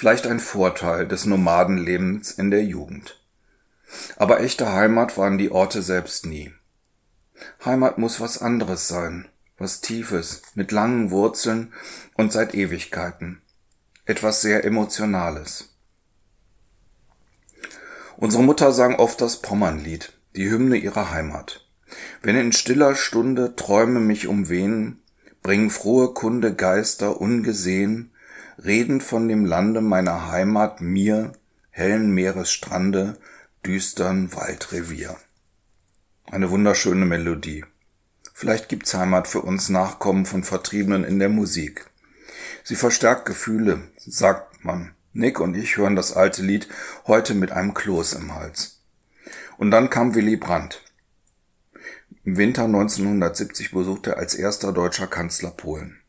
Vielleicht 0.00 0.26
ein 0.26 0.40
Vorteil 0.40 1.06
des 1.06 1.26
Nomadenlebens 1.26 2.30
in 2.30 2.50
der 2.50 2.64
Jugend. 2.64 3.20
Aber 4.16 4.40
echte 4.40 4.72
Heimat 4.72 5.18
waren 5.18 5.36
die 5.36 5.50
Orte 5.50 5.82
selbst 5.82 6.24
nie. 6.24 6.54
Heimat 7.64 7.98
muss 7.98 8.18
was 8.18 8.40
anderes 8.40 8.88
sein, 8.88 9.28
was 9.58 9.82
Tiefes, 9.82 10.40
mit 10.54 10.72
langen 10.72 11.10
Wurzeln 11.10 11.74
und 12.14 12.32
seit 12.32 12.54
Ewigkeiten. 12.54 13.42
etwas 14.06 14.40
sehr 14.40 14.64
Emotionales. 14.64 15.74
Unsere 18.16 18.42
Mutter 18.42 18.72
sang 18.72 18.94
oft 18.94 19.20
das 19.20 19.42
Pommernlied, 19.42 20.14
die 20.34 20.50
Hymne 20.50 20.78
ihrer 20.78 21.10
Heimat. 21.10 21.68
Wenn 22.22 22.36
in 22.36 22.52
stiller 22.52 22.94
Stunde 22.94 23.56
Träume 23.56 24.00
mich 24.00 24.26
umwehen, 24.26 25.02
bringen 25.42 25.70
frohe 25.70 26.12
Kunde 26.12 26.54
Geister 26.54 27.20
ungesehen, 27.20 28.12
reden 28.62 29.00
von 29.00 29.28
dem 29.28 29.44
Lande 29.44 29.80
meiner 29.80 30.30
Heimat 30.30 30.80
mir, 30.80 31.32
hellen 31.70 32.10
Meeresstrande, 32.12 33.18
düstern 33.64 34.34
Waldrevier. 34.34 35.16
Eine 36.30 36.50
wunderschöne 36.50 37.06
Melodie. 37.06 37.64
Vielleicht 38.34 38.68
gibt's 38.68 38.94
Heimat 38.94 39.28
für 39.28 39.42
uns 39.42 39.68
Nachkommen 39.68 40.26
von 40.26 40.44
Vertriebenen 40.44 41.04
in 41.04 41.18
der 41.18 41.28
Musik. 41.28 41.90
Sie 42.64 42.76
verstärkt 42.76 43.26
Gefühle, 43.26 43.80
sagt 43.96 44.64
man. 44.64 44.94
Nick 45.12 45.40
und 45.40 45.56
ich 45.56 45.76
hören 45.76 45.96
das 45.96 46.12
alte 46.12 46.42
Lied 46.42 46.68
heute 47.06 47.34
mit 47.34 47.50
einem 47.50 47.74
Kloß 47.74 48.12
im 48.12 48.34
Hals. 48.34 48.80
Und 49.58 49.72
dann 49.72 49.90
kam 49.90 50.14
Willy 50.14 50.36
Brandt. 50.36 50.82
Im 52.22 52.36
Winter 52.36 52.64
1970 52.64 53.70
besuchte 53.70 54.10
er 54.10 54.18
als 54.18 54.34
erster 54.34 54.72
deutscher 54.72 55.06
Kanzler 55.06 55.50
Polen. 55.52 56.00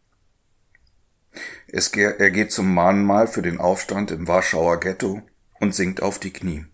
Er 1.68 2.32
geht 2.32 2.52
zum 2.52 2.74
Mahnmal 2.74 3.28
für 3.28 3.42
den 3.42 3.60
Aufstand 3.60 4.12
im 4.12 4.28
Warschauer 4.28 4.82
Ghetto 4.82 5.22
und 5.62 5.74
sinkt 5.74 6.02
auf 6.02 6.20
die 6.20 6.34
Knie. 6.34 6.66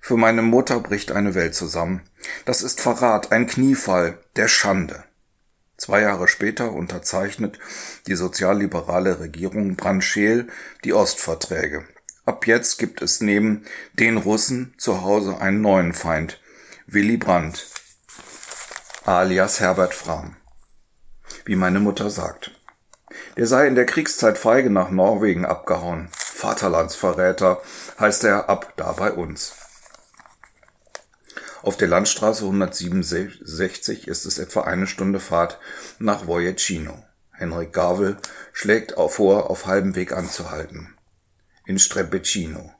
Für 0.00 0.16
meine 0.16 0.40
Mutter 0.40 0.80
bricht 0.80 1.12
eine 1.12 1.34
Welt 1.34 1.54
zusammen. 1.54 2.00
Das 2.46 2.62
ist 2.62 2.80
Verrat, 2.80 3.30
ein 3.30 3.46
Kniefall, 3.46 4.18
der 4.36 4.48
Schande. 4.48 5.04
Zwei 5.76 6.00
Jahre 6.00 6.26
später 6.26 6.72
unterzeichnet 6.72 7.58
die 8.06 8.14
sozialliberale 8.14 9.20
Regierung 9.20 9.76
Brandscheel 9.76 10.48
die 10.84 10.94
Ostverträge. 10.94 11.84
Ab 12.24 12.46
jetzt 12.46 12.78
gibt 12.78 13.02
es 13.02 13.20
neben 13.20 13.66
den 13.92 14.16
Russen 14.16 14.72
zu 14.78 15.02
Hause 15.02 15.42
einen 15.42 15.60
neuen 15.60 15.92
Feind, 15.92 16.40
Willy 16.86 17.18
Brandt, 17.18 17.66
alias 19.06 19.60
Herbert 19.60 19.92
Frahm, 19.92 20.34
wie 21.44 21.56
meine 21.56 21.78
Mutter 21.78 22.08
sagt. 22.08 22.52
Der 23.36 23.46
sei 23.46 23.66
in 23.66 23.74
der 23.74 23.84
Kriegszeit 23.84 24.38
feige 24.38 24.70
nach 24.70 24.90
Norwegen 24.90 25.44
abgehauen. 25.44 26.08
Vaterlandsverräter 26.12 27.60
heißt 28.00 28.24
er 28.24 28.48
ab 28.48 28.72
da 28.76 28.92
bei 28.92 29.12
uns. 29.12 29.52
Auf 31.62 31.76
der 31.76 31.88
Landstraße 31.88 32.44
167 32.44 34.08
ist 34.08 34.24
es 34.24 34.38
etwa 34.38 34.62
eine 34.62 34.86
Stunde 34.86 35.20
Fahrt 35.20 35.58
nach 35.98 36.26
Wojecino. 36.26 37.04
Henrik 37.30 37.74
Gavel 37.74 38.16
schlägt 38.54 38.94
vor, 39.08 39.50
auf 39.50 39.66
halbem 39.66 39.96
Weg 39.96 40.12
anzuhalten. 40.12 40.96
In 41.66 41.78
Strebecino. 41.78 42.72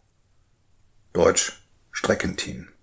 Deutsch 1.12 1.66
Streckentin. 1.92 2.73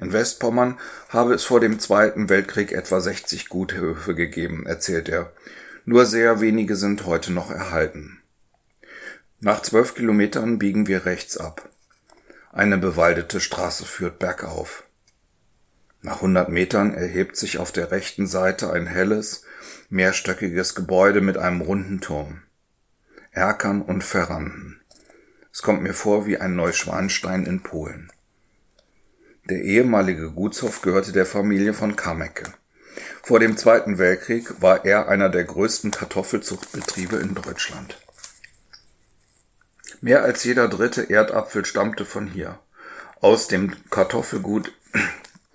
In 0.00 0.12
Westpommern 0.14 0.78
habe 1.10 1.34
es 1.34 1.44
vor 1.44 1.60
dem 1.60 1.78
Zweiten 1.78 2.30
Weltkrieg 2.30 2.72
etwa 2.72 3.00
60 3.00 3.50
Guthöfe 3.50 4.14
gegeben, 4.14 4.64
erzählt 4.66 5.10
er. 5.10 5.32
Nur 5.84 6.06
sehr 6.06 6.40
wenige 6.40 6.74
sind 6.76 7.04
heute 7.04 7.32
noch 7.32 7.50
erhalten. 7.50 8.22
Nach 9.40 9.60
zwölf 9.60 9.94
Kilometern 9.94 10.58
biegen 10.58 10.86
wir 10.86 11.04
rechts 11.04 11.36
ab. 11.36 11.68
Eine 12.52 12.78
bewaldete 12.78 13.40
Straße 13.40 13.84
führt 13.84 14.18
bergauf. 14.18 14.84
Nach 16.02 16.22
hundert 16.22 16.48
Metern 16.48 16.94
erhebt 16.94 17.36
sich 17.36 17.58
auf 17.58 17.70
der 17.70 17.90
rechten 17.90 18.26
Seite 18.26 18.72
ein 18.72 18.86
helles, 18.86 19.44
mehrstöckiges 19.90 20.74
Gebäude 20.74 21.20
mit 21.20 21.36
einem 21.36 21.60
runden 21.60 22.00
Turm. 22.00 22.42
Erkern 23.32 23.82
und 23.82 24.02
Verranden. 24.02 24.80
Es 25.52 25.62
kommt 25.62 25.82
mir 25.82 25.94
vor 25.94 26.26
wie 26.26 26.38
ein 26.38 26.56
Neuschwanstein 26.56 27.44
in 27.44 27.62
Polen. 27.62 28.10
Der 29.50 29.62
ehemalige 29.62 30.30
Gutshof 30.30 30.80
gehörte 30.80 31.10
der 31.10 31.26
Familie 31.26 31.74
von 31.74 31.96
Kamecke. 31.96 32.44
Vor 33.20 33.40
dem 33.40 33.56
Zweiten 33.56 33.98
Weltkrieg 33.98 34.62
war 34.62 34.84
er 34.84 35.08
einer 35.08 35.28
der 35.28 35.42
größten 35.42 35.90
Kartoffelzuchtbetriebe 35.90 37.16
in 37.16 37.34
Deutschland. 37.34 37.98
Mehr 40.00 40.22
als 40.22 40.44
jeder 40.44 40.68
dritte 40.68 41.02
Erdapfel 41.02 41.64
stammte 41.64 42.04
von 42.04 42.28
hier. 42.28 42.60
Aus 43.20 43.48
dem 43.48 43.74
Kartoffelgut 43.90 44.72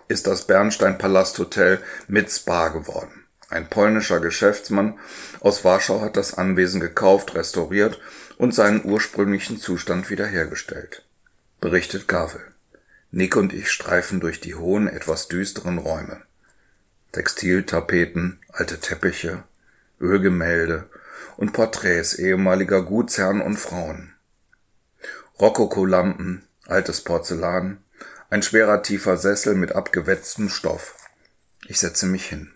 ist 0.09 0.27
das 0.27 0.45
Bernstein 0.45 0.97
Palasthotel 0.97 1.81
mit 2.09 2.29
Spa 2.29 2.67
geworden. 2.67 3.23
Ein 3.47 3.69
polnischer 3.69 4.19
Geschäftsmann 4.19 4.99
aus 5.39 5.63
Warschau 5.63 6.01
hat 6.01 6.17
das 6.17 6.33
Anwesen 6.33 6.81
gekauft, 6.81 7.33
restauriert 7.33 8.01
und 8.37 8.53
seinen 8.53 8.83
ursprünglichen 8.83 9.57
Zustand 9.57 10.09
wiederhergestellt. 10.09 11.05
Berichtet 11.61 12.09
Gavel. 12.09 12.54
Nick 13.11 13.35
und 13.35 13.53
ich 13.53 13.69
streifen 13.69 14.19
durch 14.19 14.41
die 14.41 14.55
hohen, 14.55 14.87
etwas 14.87 15.27
düsteren 15.27 15.77
Räume. 15.77 16.21
Textiltapeten, 17.11 18.39
alte 18.49 18.79
Teppiche, 18.79 19.43
Ölgemälde 20.01 20.89
und 21.37 21.53
Porträts 21.53 22.15
ehemaliger 22.15 22.81
Gutsherren 22.81 23.41
und 23.41 23.57
Frauen. 23.57 24.13
Rokokolampen, 25.39 26.45
altes 26.65 27.01
Porzellan, 27.01 27.77
ein 28.29 28.43
schwerer 28.43 28.83
tiefer 28.83 29.17
Sessel 29.17 29.55
mit 29.55 29.73
abgewetztem 29.73 30.49
Stoff. 30.49 30.95
Ich 31.67 31.79
setze 31.79 32.05
mich 32.05 32.25
hin. 32.27 32.53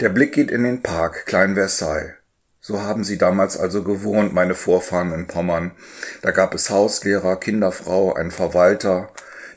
Der 0.00 0.08
Blick 0.08 0.32
geht 0.32 0.50
in 0.50 0.64
den 0.64 0.82
Park, 0.82 1.26
Klein 1.26 1.54
Versailles. 1.54 2.14
So 2.60 2.82
haben 2.82 3.04
sie 3.04 3.16
damals 3.16 3.56
also 3.56 3.82
gewohnt, 3.82 4.34
meine 4.34 4.54
Vorfahren 4.54 5.12
in 5.12 5.26
Pommern. 5.26 5.72
Da 6.20 6.30
gab 6.30 6.54
es 6.54 6.68
Hauslehrer, 6.68 7.36
Kinderfrau, 7.36 8.12
ein 8.12 8.30
Verwalter, 8.30 9.10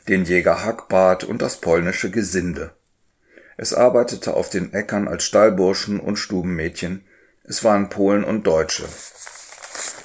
den 0.08 0.24
Jäger 0.24 0.64
Hackbart 0.64 1.24
und 1.24 1.42
das 1.42 1.58
polnische 1.60 2.10
Gesinde. 2.10 2.72
Es 3.56 3.74
arbeitete 3.74 4.34
auf 4.34 4.48
den 4.48 4.72
Äckern 4.72 5.06
als 5.06 5.24
Stallburschen 5.24 6.00
und 6.00 6.16
Stubenmädchen. 6.16 7.04
Es 7.44 7.62
waren 7.62 7.90
Polen 7.90 8.24
und 8.24 8.46
Deutsche. 8.46 8.84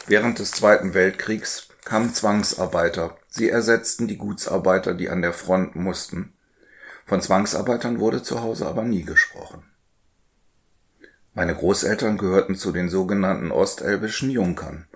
Während 0.07 0.39
des 0.39 0.51
Zweiten 0.51 0.93
Weltkriegs 0.93 1.69
kamen 1.85 2.13
Zwangsarbeiter. 2.13 3.17
Sie 3.29 3.49
ersetzten 3.49 4.07
die 4.07 4.17
Gutsarbeiter, 4.17 4.93
die 4.93 5.09
an 5.09 5.21
der 5.21 5.33
Front 5.33 5.75
mussten. 5.75 6.33
Von 7.05 7.21
Zwangsarbeitern 7.21 7.99
wurde 7.99 8.21
zu 8.21 8.41
Hause 8.41 8.67
aber 8.67 8.83
nie 8.83 9.03
gesprochen. 9.03 9.63
Meine 11.39 11.55
Großeltern 11.55 12.17
gehörten 12.17 12.55
zu 12.55 12.73
den 12.73 12.89
sogenannten 12.89 13.53
ostelbischen 13.53 14.29
Junkern, 14.29 14.87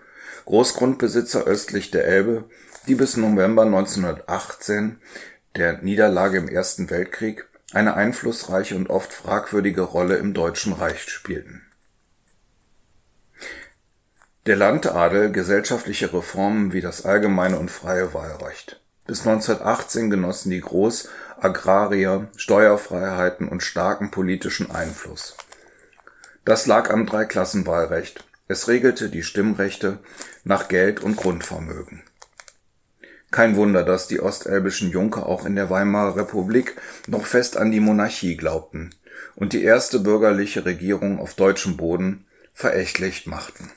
Großgrundbesitzer 0.43 1.45
östlich 1.45 1.89
der 1.89 2.05
Elbe, 2.05 2.43
die 2.85 2.95
bis 2.95 3.15
November 3.15 3.61
1918, 3.61 4.99
der 5.55 5.77
Niederlage 5.83 6.39
im 6.39 6.49
Ersten 6.49 6.89
Weltkrieg, 6.89 7.47
eine 7.71 7.93
einflussreiche 7.93 8.75
und 8.75 8.89
oft 8.89 9.13
fragwürdige 9.13 9.83
Rolle 9.83 10.17
im 10.17 10.33
Deutschen 10.33 10.73
Reich 10.73 11.07
spielten 11.07 11.61
der 14.45 14.57
Landadel 14.57 15.31
gesellschaftliche 15.31 16.11
Reformen 16.11 16.73
wie 16.73 16.81
das 16.81 17.05
allgemeine 17.05 17.57
und 17.57 17.71
freie 17.71 18.13
Wahlrecht. 18.13 18.81
Bis 19.07 19.25
1918 19.25 20.09
genossen 20.09 20.49
die 20.49 20.59
Großagrarier 20.59 22.27
Steuerfreiheiten 22.35 23.47
und 23.47 23.63
starken 23.63 24.11
politischen 24.11 24.69
Einfluss. 24.69 25.37
Das 26.45 26.65
lag 26.65 26.89
am 26.89 27.05
Dreiklassenwahlrecht. 27.05 28.25
Es 28.47 28.67
regelte 28.67 29.09
die 29.09 29.23
Stimmrechte 29.23 29.99
nach 30.43 30.67
Geld 30.67 30.99
und 30.99 31.15
Grundvermögen. 31.15 32.03
Kein 33.31 33.55
Wunder, 33.55 33.83
dass 33.83 34.07
die 34.07 34.19
ostelbischen 34.19 34.91
Junker 34.91 35.25
auch 35.25 35.45
in 35.45 35.55
der 35.55 35.69
Weimarer 35.69 36.17
Republik 36.17 36.75
noch 37.07 37.25
fest 37.25 37.57
an 37.57 37.71
die 37.71 37.79
Monarchie 37.79 38.37
glaubten 38.37 38.93
und 39.35 39.53
die 39.53 39.63
erste 39.63 39.99
bürgerliche 39.99 40.65
Regierung 40.65 41.19
auf 41.19 41.33
deutschem 41.33 41.77
Boden 41.77 42.25
verächtlich 42.53 43.25
machten 43.25 43.71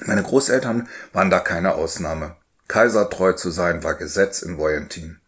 meine 0.00 0.22
Großeltern 0.22 0.88
waren 1.12 1.30
da 1.30 1.40
keine 1.40 1.74
Ausnahme. 1.74 2.36
Kaisertreu 2.68 3.32
zu 3.32 3.50
sein 3.50 3.82
war 3.82 3.94
Gesetz 3.94 4.42
in 4.42 4.58
Voyentin. 4.58 5.18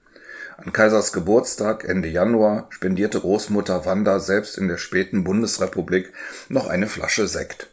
An 0.62 0.75
Kaisers 0.75 1.14
Geburtstag 1.14 1.85
Ende 1.85 2.09
Januar 2.09 2.67
spendierte 2.69 3.19
Großmutter 3.19 3.87
Wanda 3.87 4.21
selbst 4.21 4.59
in 4.59 4.69
der 4.69 4.76
späten 4.76 5.25
Bundesrepublik 5.25 6.12
noch 6.50 6.67
eine 6.67 6.87
Flasche 6.87 7.26
Sekt. 7.29 7.69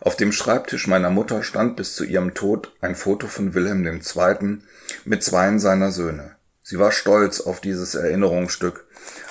Auf 0.00 0.16
dem 0.16 0.32
Schreibtisch 0.32 0.88
meiner 0.88 1.10
Mutter 1.10 1.44
stand 1.44 1.76
bis 1.76 1.94
zu 1.94 2.02
ihrem 2.02 2.34
Tod 2.34 2.72
ein 2.80 2.96
Foto 2.96 3.28
von 3.28 3.54
Wilhelm 3.54 3.86
II. 3.86 4.58
mit 5.04 5.22
zweien 5.22 5.60
seiner 5.60 5.92
Söhne. 5.92 6.34
Sie 6.64 6.80
war 6.80 6.90
stolz 6.90 7.40
auf 7.40 7.60
dieses 7.60 7.94
Erinnerungsstück, 7.94 8.86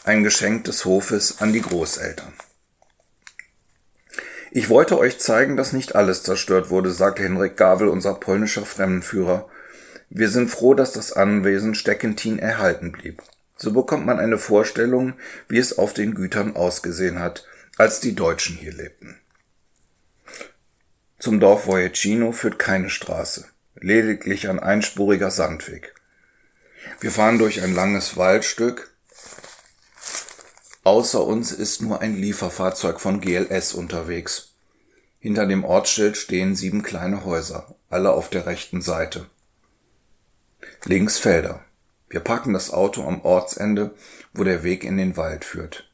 ein 0.06 0.24
Geschenk 0.24 0.64
des 0.64 0.86
Hofes 0.86 1.42
an 1.42 1.52
die 1.52 1.62
Großeltern. 1.62 2.32
Ich 4.52 4.70
wollte 4.70 4.98
euch 4.98 5.20
zeigen, 5.20 5.58
dass 5.58 5.74
nicht 5.74 5.96
alles 5.96 6.24
zerstört 6.24 6.70
wurde, 6.70 6.92
sagte 6.92 7.24
Henrik 7.24 7.58
Gavel, 7.58 7.90
unser 7.90 8.14
polnischer 8.14 8.66
Fremdenführer. 8.66 9.50
Wir 10.10 10.30
sind 10.30 10.50
froh, 10.50 10.74
dass 10.74 10.92
das 10.92 11.14
Anwesen 11.14 11.76
Steckentin 11.76 12.40
erhalten 12.40 12.92
blieb. 12.92 13.22
So 13.56 13.72
bekommt 13.72 14.06
man 14.06 14.20
eine 14.20 14.38
Vorstellung, 14.38 15.14
wie 15.48 15.60
es 15.60 15.78
auf 15.78 15.94
den 15.94 16.16
Gütern 16.16 16.56
ausgesehen 16.56 17.20
hat, 17.20 17.46
als 17.78 18.00
die 18.00 18.16
Deutschen 18.16 18.56
hier 18.56 18.74
lebten. 18.74 19.20
Zum 21.20 21.40
Dorf 21.40 21.68
Voyecino 21.68 22.32
führt 22.32 22.58
keine 22.58 22.90
Straße, 22.90 23.46
lediglich 23.76 24.50
ein 24.50 24.60
einspuriger 24.60 25.30
Sandweg. 25.30 25.94
Wir 27.02 27.12
fahren 27.12 27.38
durch 27.38 27.62
ein 27.62 27.76
langes 27.76 28.18
Waldstück. 28.18 28.92
Außer 30.84 31.24
uns 31.24 31.52
ist 31.52 31.82
nur 31.82 32.02
ein 32.02 32.16
Lieferfahrzeug 32.16 33.00
von 33.00 33.22
GLS 33.22 33.74
unterwegs. 33.74 34.54
Hinter 35.20 35.46
dem 35.46 35.66
Ortsschild 35.66 36.16
stehen 36.16 36.56
sieben 36.56 36.82
kleine 36.82 37.26
Häuser, 37.26 37.76
alle 37.90 38.12
auf 38.12 38.30
der 38.30 38.46
rechten 38.46 38.82
Seite. 38.82 39.28
Links 40.86 41.20
Felder. 41.20 41.64
Wir 42.10 42.20
parken 42.20 42.54
das 42.54 42.72
Auto 42.72 43.04
am 43.04 43.22
Ortsende, 43.22 43.94
wo 44.34 44.44
der 44.44 44.64
Weg 44.64 44.84
in 44.84 44.98
den 44.98 45.18
Wald 45.18 45.46
führt. 45.46 45.90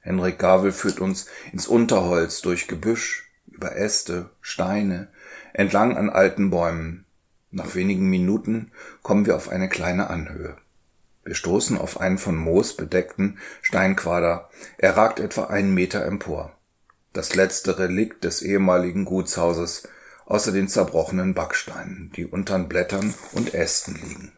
Henrik 0.00 0.38
Gavel 0.38 0.72
führt 0.72 1.00
uns 1.00 1.26
ins 1.52 1.66
Unterholz 1.66 2.40
durch 2.40 2.68
Gebüsch, 2.68 3.30
über 3.46 3.76
Äste, 3.76 4.30
Steine, 4.40 5.08
entlang 5.52 5.96
an 5.96 6.10
alten 6.10 6.50
Bäumen. 6.50 7.04
Nach 7.50 7.74
wenigen 7.74 8.08
Minuten 8.08 8.70
kommen 9.02 9.26
wir 9.26 9.34
auf 9.36 9.48
eine 9.48 9.68
kleine 9.68 10.08
Anhöhe. 10.08 10.56
Wir 11.24 11.34
stoßen 11.34 11.76
auf 11.76 12.00
einen 12.00 12.18
von 12.18 12.36
Moos 12.36 12.76
bedeckten 12.76 13.38
Steinquader. 13.60 14.48
Er 14.78 14.96
ragt 14.96 15.20
etwa 15.20 15.44
einen 15.44 15.74
Meter 15.74 16.04
empor. 16.06 16.54
Das 17.12 17.34
letzte 17.34 17.78
Relikt 17.78 18.24
des 18.24 18.42
ehemaligen 18.42 19.04
Gutshauses, 19.04 19.88
außer 20.28 20.52
den 20.52 20.68
zerbrochenen 20.68 21.34
Backsteinen, 21.34 22.12
die 22.14 22.26
unter 22.26 22.58
Blättern 22.58 23.14
und 23.32 23.54
Ästen 23.54 23.94
liegen. 23.94 24.32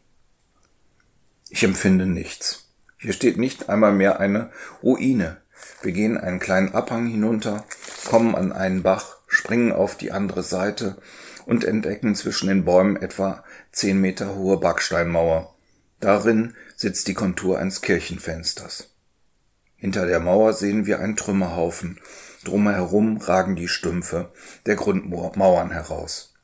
Ich 1.48 1.64
empfinde 1.64 2.06
nichts. 2.06 2.68
Hier 2.96 3.12
steht 3.12 3.38
nicht 3.38 3.68
einmal 3.68 3.92
mehr 3.92 4.20
eine 4.20 4.50
Ruine. 4.82 5.38
Wir 5.82 5.92
gehen 5.92 6.16
einen 6.16 6.38
kleinen 6.38 6.74
Abhang 6.74 7.06
hinunter, 7.06 7.64
kommen 8.08 8.36
an 8.36 8.52
einen 8.52 8.82
Bach, 8.82 9.16
springen 9.26 9.72
auf 9.72 9.96
die 9.96 10.12
andere 10.12 10.44
Seite 10.44 10.96
und 11.44 11.64
entdecken 11.64 12.14
zwischen 12.14 12.48
den 12.48 12.64
Bäumen 12.64 12.96
etwa 12.96 13.42
zehn 13.72 14.00
Meter 14.00 14.36
hohe 14.36 14.58
Backsteinmauer. 14.58 15.54
Darin 15.98 16.54
sitzt 16.76 17.08
die 17.08 17.14
Kontur 17.14 17.58
eines 17.58 17.80
Kirchenfensters. 17.82 18.90
Hinter 19.76 20.06
der 20.06 20.20
Mauer 20.20 20.52
sehen 20.52 20.86
wir 20.86 21.00
einen 21.00 21.16
Trümmerhaufen. 21.16 21.98
Drumherum 22.44 23.18
ragen 23.18 23.56
die 23.56 23.68
Stümpfe 23.68 24.32
der 24.66 24.76
Grundmauern 24.76 25.70
heraus. 25.70 26.34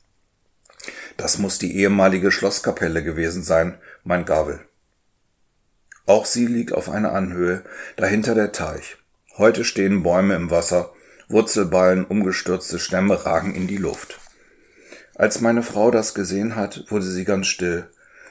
Das 1.17 1.39
muss 1.39 1.57
die 1.57 1.75
ehemalige 1.77 2.31
Schlosskapelle 2.31 3.03
gewesen 3.03 3.43
sein, 3.43 3.79
mein 4.03 4.25
Gabel. 4.25 4.59
Auch 6.05 6.25
sie 6.25 6.45
liegt 6.45 6.73
auf 6.73 6.89
einer 6.89 7.13
Anhöhe, 7.13 7.63
dahinter 7.95 8.35
der 8.35 8.51
Teich. 8.51 8.97
Heute 9.37 9.65
stehen 9.65 10.03
Bäume 10.03 10.35
im 10.35 10.51
Wasser, 10.51 10.91
Wurzelballen, 11.27 12.05
umgestürzte 12.05 12.79
Stämme 12.79 13.25
ragen 13.25 13.53
in 13.53 13.67
die 13.67 13.77
Luft. 13.77 14.19
Als 15.15 15.41
meine 15.41 15.63
Frau 15.63 15.91
das 15.91 16.13
gesehen 16.13 16.55
hat, 16.55 16.85
wurde 16.89 17.05
sie 17.05 17.25
ganz 17.25 17.47
still, 17.47 17.89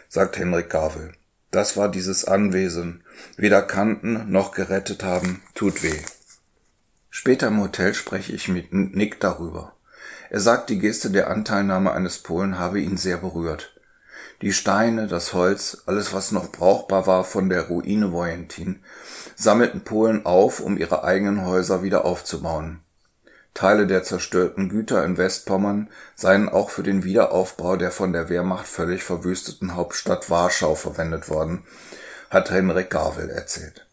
sagt 0.09 0.39
Henrik 0.39 0.71
Gavel. 0.71 1.13
Das 1.51 1.77
war 1.77 1.91
dieses 1.91 2.25
Anwesen. 2.25 3.03
Weder 3.37 3.63
kannten 3.63 4.31
noch 4.31 4.53
gerettet 4.53 5.03
haben, 5.03 5.43
tut 5.55 5.83
weh. 5.83 6.01
Später 7.19 7.47
im 7.47 7.63
Hotel 7.63 7.95
spreche 7.95 8.35
ich 8.35 8.49
mit 8.49 8.75
Nick 8.75 9.21
darüber. 9.21 9.73
Er 10.29 10.39
sagt, 10.39 10.69
die 10.69 10.79
Geste 10.79 11.09
der 11.09 11.31
Anteilnahme 11.31 11.93
eines 11.93 12.19
Polen 12.19 12.59
habe 12.59 12.79
ihn 12.79 12.99
sehr 12.99 13.17
berührt. 13.17 13.75
Die 14.43 14.53
Steine, 14.53 15.07
das 15.07 15.33
Holz, 15.33 15.83
alles 15.87 16.13
was 16.13 16.31
noch 16.31 16.53
brauchbar 16.53 17.07
war 17.07 17.25
von 17.25 17.49
der 17.49 17.69
Ruine 17.69 18.13
Wojentin, 18.13 18.85
sammelten 19.35 19.81
Polen 19.81 20.27
auf, 20.27 20.61
um 20.61 20.77
ihre 20.77 21.05
eigenen 21.05 21.47
Häuser 21.47 21.83
wieder 21.83 22.05
aufzubauen. 22.05 22.81
Teile 23.55 23.87
der 23.87 24.03
zerstörten 24.03 24.69
Güter 24.69 25.03
in 25.03 25.17
Westpommern 25.17 25.89
seien 26.17 26.51
auch 26.51 26.69
für 26.69 26.83
den 26.83 27.03
Wiederaufbau 27.03 27.77
der 27.77 27.93
von 27.93 28.13
der 28.13 28.29
Wehrmacht 28.29 28.67
völlig 28.67 29.03
verwüsteten 29.03 29.75
Hauptstadt 29.75 30.29
Warschau 30.29 30.75
verwendet 30.75 31.31
worden, 31.31 31.65
hat 32.29 32.51
Henrik 32.51 32.91
Gavel 32.91 33.31
erzählt. 33.31 33.86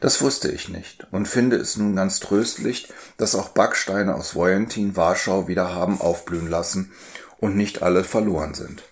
Das 0.00 0.20
wusste 0.20 0.50
ich 0.50 0.68
nicht 0.68 1.06
und 1.10 1.26
finde 1.26 1.56
es 1.56 1.76
nun 1.76 1.96
ganz 1.96 2.20
tröstlich, 2.20 2.92
dass 3.16 3.34
auch 3.34 3.50
Backsteine 3.50 4.14
aus 4.14 4.34
Wojentin 4.34 4.96
Warschau 4.96 5.48
wieder 5.48 5.74
haben 5.74 6.00
aufblühen 6.00 6.48
lassen 6.48 6.92
und 7.38 7.56
nicht 7.56 7.82
alle 7.82 8.04
verloren 8.04 8.54
sind. 8.54 8.82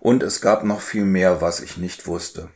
Und 0.00 0.22
es 0.22 0.40
gab 0.40 0.64
noch 0.64 0.80
viel 0.80 1.04
mehr, 1.04 1.40
was 1.40 1.60
ich 1.60 1.76
nicht 1.76 2.06
wusste. 2.06 2.48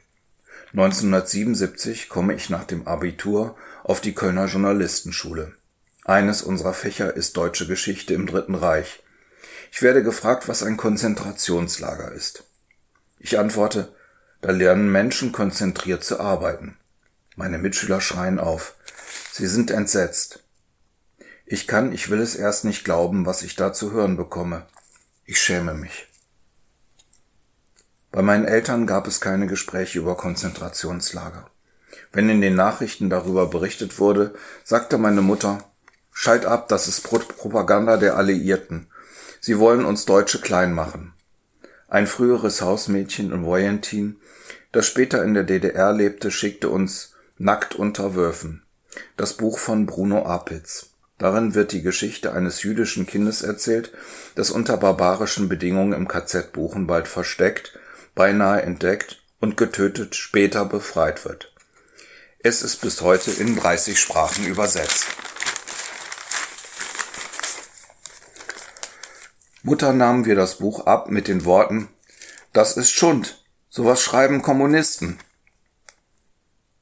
1977 0.72 2.09
komme 2.09 2.35
ich 2.35 2.50
nach 2.50 2.64
dem 2.64 2.88
Abitur 2.88 3.57
auf 3.85 4.00
die 4.00 4.14
Kölner 4.14 4.46
Journalistenschule. 4.46 5.54
Eines 6.04 6.42
unserer 6.42 6.74
Fächer 6.74 7.14
ist 7.14 7.37
deutsche 7.37 7.66
Geschichte 7.66 8.14
im 8.14 8.26
Dritten 8.26 8.54
Reich. 8.54 9.02
Ich 9.70 9.83
werde 9.83 10.02
gefragt, 10.02 10.48
was 10.48 10.62
ein 10.62 10.76
Konzentrationslager 10.76 12.12
ist. 12.12 12.44
Ich 13.18 13.38
antworte, 13.38 13.94
da 14.44 14.50
lernen 14.50 14.92
Menschen 14.92 15.33
konzentriert 15.33 16.04
zu 16.04 16.20
arbeiten. 16.20 16.76
Meine 17.35 17.57
Mitschüler 17.57 18.02
schreien 18.02 18.38
auf. 18.38 18.74
Sie 19.33 19.46
sind 19.46 19.70
entsetzt. 19.70 20.40
Ich 21.46 21.66
kann, 21.66 21.94
ich 21.94 22.11
will 22.11 22.20
es 22.20 22.37
erst 22.37 22.66
nicht 22.66 22.85
glauben, 22.85 23.24
was 23.24 23.42
ich 23.42 23.57
da 23.57 23.72
zu 23.72 23.92
hören 23.92 24.18
bekomme. 24.18 24.66
Ich 25.24 25.40
schäme 25.40 25.72
mich. 25.72 26.09
Bei 28.12 28.20
meinen 28.20 28.44
Eltern 28.44 28.87
gab 28.87 29.07
es 29.07 29.22
keine 29.22 29.46
Gespräche 29.46 29.98
über 29.98 30.14
Konzentrationslager. 30.14 31.48
Wenn 32.12 32.28
in 32.28 32.42
den 32.42 32.54
Nachrichten 32.54 33.09
darüber 33.09 33.46
berichtet 33.46 33.98
wurde, 33.98 34.35
sagte 34.62 34.98
meine 34.98 35.22
Mutter, 35.22 35.64
Schalt 36.12 36.44
ab, 36.44 36.68
das 36.68 36.87
ist 36.87 37.00
Propaganda 37.00 37.96
der 37.96 38.18
Alliierten. 38.18 38.88
Sie 39.40 39.59
wollen 39.59 39.87
uns 39.87 40.04
Deutsche 40.04 40.42
klein 40.42 40.74
machen. 40.74 41.14
Ein 41.88 42.07
früheres 42.07 42.61
Hausmädchen 42.61 43.33
in 43.33 43.46
Voyentin, 43.46 44.20
das 44.74 44.87
später 44.87 45.24
in 45.24 45.34
der 45.34 45.44
DDR 45.44 45.92
lebte, 45.92 46.30
schickte 46.30 46.68
uns 46.68 47.14
Nackt 47.38 47.74
unter 47.74 48.14
Würfen, 48.14 48.62
das 49.16 49.34
Buch 49.34 49.58
von 49.58 49.87
Bruno 49.87 50.26
Apitz. 50.26 50.90
Darin 51.18 51.54
wird 51.54 51.72
die 51.72 51.82
Geschichte 51.82 52.32
eines 52.32 52.62
jüdischen 52.62 53.06
Kindes 53.06 53.42
erzählt, 53.42 53.92
das 54.34 54.50
unter 54.50 54.76
barbarischen 54.76 55.48
Bedingungen 55.48 55.92
im 55.92 56.06
KZ 56.08 56.52
Buchenwald 56.52 57.08
versteckt 57.08 57.78
beinahe 58.14 58.62
entdeckt 58.62 59.22
und 59.40 59.56
getötet 59.56 60.14
später 60.14 60.64
befreit 60.64 61.24
wird. 61.24 61.52
Es 62.38 62.62
ist 62.62 62.80
bis 62.80 63.00
heute 63.00 63.30
in 63.30 63.56
30 63.56 63.98
Sprachen 63.98 64.46
übersetzt. 64.46 65.06
Mutter 69.62 69.92
nahmen 69.92 70.26
wir 70.26 70.34
das 70.34 70.58
Buch 70.58 70.87
ab 70.87 71.10
mit 71.10 71.26
den 71.26 71.44
Worten 71.44 71.88
Das 72.52 72.76
ist 72.76 72.92
Schund, 72.92 73.43
sowas 73.74 74.00
schreiben 74.00 74.40
Kommunisten. 74.40 75.18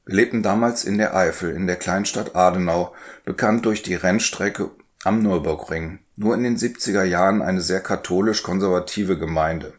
Wir 0.04 0.16
lebten 0.16 0.42
damals 0.42 0.84
in 0.84 0.98
der 0.98 1.16
Eifel, 1.16 1.56
in 1.56 1.66
der 1.66 1.76
Kleinstadt 1.76 2.36
Adenau, 2.36 2.92
bekannt 3.24 3.64
durch 3.64 3.82
die 3.82 3.94
Rennstrecke 3.94 4.68
am 5.02 5.22
Nürburgring, 5.22 6.00
nur 6.16 6.34
in 6.34 6.42
den 6.42 6.58
70er 6.58 7.04
Jahren 7.04 7.40
eine 7.40 7.62
sehr 7.62 7.80
katholisch-konservative 7.80 9.16
Gemeinde. 9.16 9.72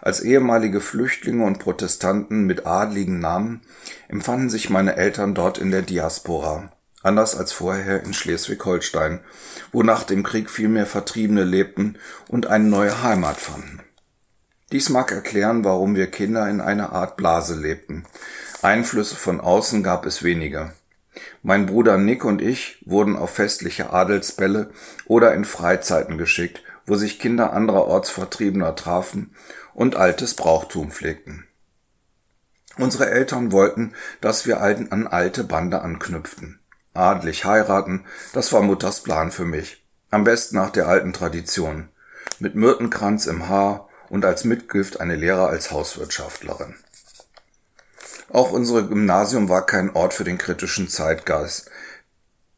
Als 0.00 0.20
ehemalige 0.20 0.80
Flüchtlinge 0.80 1.44
und 1.44 1.58
Protestanten 1.58 2.44
mit 2.44 2.66
adligen 2.66 3.18
Namen 3.18 3.62
empfanden 4.06 4.48
sich 4.48 4.70
meine 4.70 4.94
Eltern 4.94 5.34
dort 5.34 5.58
in 5.58 5.72
der 5.72 5.82
Diaspora, 5.82 6.70
anders 7.02 7.36
als 7.36 7.50
vorher 7.50 8.04
in 8.04 8.14
Schleswig-Holstein, 8.14 9.18
wo 9.72 9.82
nach 9.82 10.04
dem 10.04 10.22
Krieg 10.22 10.50
viel 10.50 10.68
mehr 10.68 10.86
Vertriebene 10.86 11.42
lebten 11.42 11.98
und 12.28 12.46
eine 12.46 12.68
neue 12.68 13.02
Heimat 13.02 13.38
fanden. 13.38 13.80
Dies 14.70 14.90
mag 14.90 15.12
erklären, 15.12 15.64
warum 15.64 15.94
wir 15.94 16.10
Kinder 16.10 16.48
in 16.48 16.60
einer 16.60 16.92
Art 16.92 17.16
Blase 17.16 17.54
lebten. 17.54 18.04
Einflüsse 18.60 19.16
von 19.16 19.40
außen 19.40 19.82
gab 19.82 20.04
es 20.04 20.22
weniger. 20.22 20.74
Mein 21.42 21.66
Bruder 21.66 21.96
Nick 21.96 22.24
und 22.24 22.42
ich 22.42 22.82
wurden 22.84 23.16
auf 23.16 23.30
festliche 23.30 23.92
Adelsbälle 23.92 24.70
oder 25.06 25.34
in 25.34 25.46
Freizeiten 25.46 26.18
geschickt, 26.18 26.62
wo 26.84 26.96
sich 26.96 27.18
Kinder 27.18 27.52
anderer 27.54 27.86
Ortsvertriebener 27.86 28.74
trafen 28.76 29.34
und 29.72 29.96
altes 29.96 30.34
Brauchtum 30.34 30.90
pflegten. 30.90 31.46
Unsere 32.76 33.10
Eltern 33.10 33.52
wollten, 33.52 33.94
dass 34.20 34.46
wir 34.46 34.60
an 34.60 35.06
alte 35.06 35.44
Bande 35.44 35.80
anknüpften. 35.80 36.60
Adlig 36.94 37.44
heiraten, 37.44 38.04
das 38.32 38.52
war 38.52 38.62
Mutters 38.62 39.02
Plan 39.02 39.30
für 39.30 39.44
mich. 39.44 39.84
Am 40.10 40.24
besten 40.24 40.56
nach 40.56 40.70
der 40.70 40.88
alten 40.88 41.12
Tradition. 41.12 41.88
Mit 42.38 42.54
Myrtenkranz 42.54 43.26
im 43.26 43.48
Haar 43.48 43.87
und 44.08 44.24
als 44.24 44.44
Mitgift 44.44 45.00
eine 45.00 45.16
Lehre 45.16 45.46
als 45.46 45.70
Hauswirtschaftlerin. 45.70 46.74
Auch 48.30 48.52
unsere 48.52 48.86
Gymnasium 48.86 49.48
war 49.48 49.64
kein 49.64 49.94
Ort 49.94 50.14
für 50.14 50.24
den 50.24 50.38
kritischen 50.38 50.88
Zeitgeist, 50.88 51.70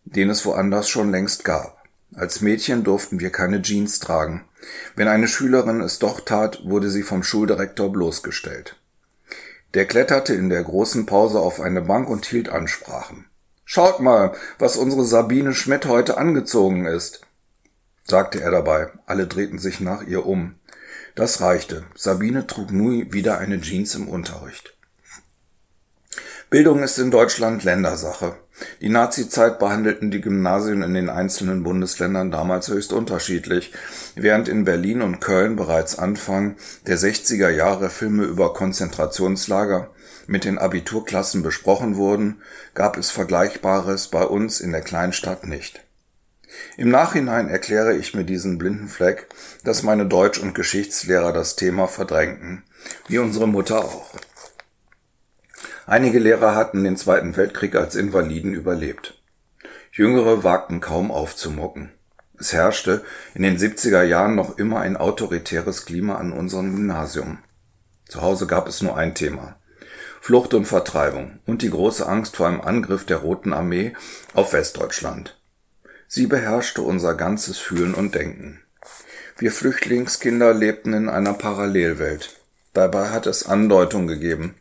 den 0.04 0.30
es 0.30 0.44
woanders 0.44 0.88
schon 0.88 1.10
längst 1.10 1.44
gab. 1.44 1.84
Als 2.14 2.40
Mädchen 2.40 2.82
durften 2.82 3.20
wir 3.20 3.30
keine 3.30 3.62
Jeans 3.62 4.00
tragen. 4.00 4.44
Wenn 4.96 5.06
eine 5.06 5.28
Schülerin 5.28 5.80
es 5.80 6.00
doch 6.00 6.20
tat, 6.20 6.60
wurde 6.64 6.90
sie 6.90 7.02
vom 7.02 7.22
Schuldirektor 7.22 7.92
bloßgestellt. 7.92 8.76
Der 9.74 9.86
kletterte 9.86 10.34
in 10.34 10.48
der 10.50 10.64
großen 10.64 11.06
Pause 11.06 11.38
auf 11.38 11.60
eine 11.60 11.80
Bank 11.80 12.08
und 12.08 12.26
hielt 12.26 12.48
Ansprachen. 12.48 13.26
Schaut 13.64 14.00
mal, 14.00 14.34
was 14.58 14.76
unsere 14.76 15.04
Sabine 15.04 15.54
Schmidt 15.54 15.86
heute 15.86 16.18
angezogen 16.18 16.86
ist, 16.86 17.20
sagte 18.02 18.40
er 18.40 18.50
dabei. 18.50 18.88
Alle 19.06 19.28
drehten 19.28 19.60
sich 19.60 19.78
nach 19.78 20.02
ihr 20.02 20.26
um. 20.26 20.56
Das 21.14 21.40
reichte. 21.40 21.84
Sabine 21.94 22.46
trug 22.46 22.72
nun 22.72 23.12
wieder 23.12 23.38
eine 23.38 23.60
Jeans 23.60 23.94
im 23.94 24.08
Unterricht. 24.08 24.76
Bildung 26.50 26.82
ist 26.82 26.98
in 26.98 27.10
Deutschland 27.12 27.62
Ländersache. 27.62 28.34
Die 28.80 28.88
Nazizeit 28.88 29.58
behandelten 29.58 30.10
die 30.10 30.20
Gymnasien 30.20 30.82
in 30.82 30.94
den 30.94 31.08
einzelnen 31.08 31.62
Bundesländern 31.62 32.30
damals 32.30 32.68
höchst 32.68 32.92
unterschiedlich. 32.92 33.72
Während 34.16 34.48
in 34.48 34.64
Berlin 34.64 35.02
und 35.02 35.20
Köln 35.20 35.56
bereits 35.56 35.98
Anfang 35.98 36.56
der 36.86 36.98
60er 36.98 37.50
Jahre 37.50 37.88
Filme 37.88 38.24
über 38.24 38.52
Konzentrationslager 38.52 39.90
mit 40.26 40.44
den 40.44 40.58
Abiturklassen 40.58 41.42
besprochen 41.42 41.96
wurden, 41.96 42.42
gab 42.74 42.96
es 42.96 43.10
Vergleichbares 43.10 44.08
bei 44.08 44.24
uns 44.24 44.60
in 44.60 44.72
der 44.72 44.82
Kleinstadt 44.82 45.46
nicht. 45.46 45.84
Im 46.76 46.90
Nachhinein 46.90 47.48
erkläre 47.48 47.94
ich 47.96 48.14
mir 48.14 48.24
diesen 48.24 48.58
blinden 48.58 48.88
Fleck, 48.88 49.26
dass 49.64 49.82
meine 49.82 50.06
Deutsch- 50.06 50.40
und 50.40 50.54
Geschichtslehrer 50.54 51.32
das 51.32 51.56
Thema 51.56 51.86
verdrängten, 51.86 52.64
wie 53.08 53.18
unsere 53.18 53.48
Mutter 53.48 53.84
auch. 53.84 54.10
Einige 55.86 56.18
Lehrer 56.18 56.54
hatten 56.54 56.84
den 56.84 56.96
Zweiten 56.96 57.36
Weltkrieg 57.36 57.74
als 57.74 57.96
Invaliden 57.96 58.54
überlebt. 58.54 59.20
Jüngere 59.92 60.44
wagten 60.44 60.80
kaum 60.80 61.10
aufzumucken. 61.10 61.90
Es 62.38 62.52
herrschte 62.52 63.04
in 63.34 63.42
den 63.42 63.58
70er 63.58 64.02
Jahren 64.02 64.34
noch 64.34 64.56
immer 64.56 64.80
ein 64.80 64.96
autoritäres 64.96 65.84
Klima 65.84 66.14
an 66.14 66.32
unserem 66.32 66.74
Gymnasium. 66.74 67.38
Zu 68.08 68.22
Hause 68.22 68.46
gab 68.46 68.68
es 68.68 68.82
nur 68.82 68.96
ein 68.96 69.14
Thema. 69.14 69.56
Flucht 70.20 70.54
und 70.54 70.66
Vertreibung 70.66 71.40
und 71.46 71.62
die 71.62 71.70
große 71.70 72.06
Angst 72.06 72.36
vor 72.36 72.46
einem 72.46 72.60
Angriff 72.60 73.04
der 73.04 73.18
Roten 73.18 73.52
Armee 73.52 73.94
auf 74.32 74.52
Westdeutschland. 74.52 75.39
Sie 76.12 76.26
beherrschte 76.26 76.82
unser 76.82 77.14
ganzes 77.14 77.58
Fühlen 77.58 77.94
und 77.94 78.16
Denken. 78.16 78.60
Wir 79.38 79.52
Flüchtlingskinder 79.52 80.52
lebten 80.52 80.92
in 80.92 81.08
einer 81.08 81.34
Parallelwelt. 81.34 82.40
Dabei 82.72 83.10
hat 83.10 83.28
es 83.28 83.46
Andeutung 83.46 84.08
gegeben. 84.08 84.56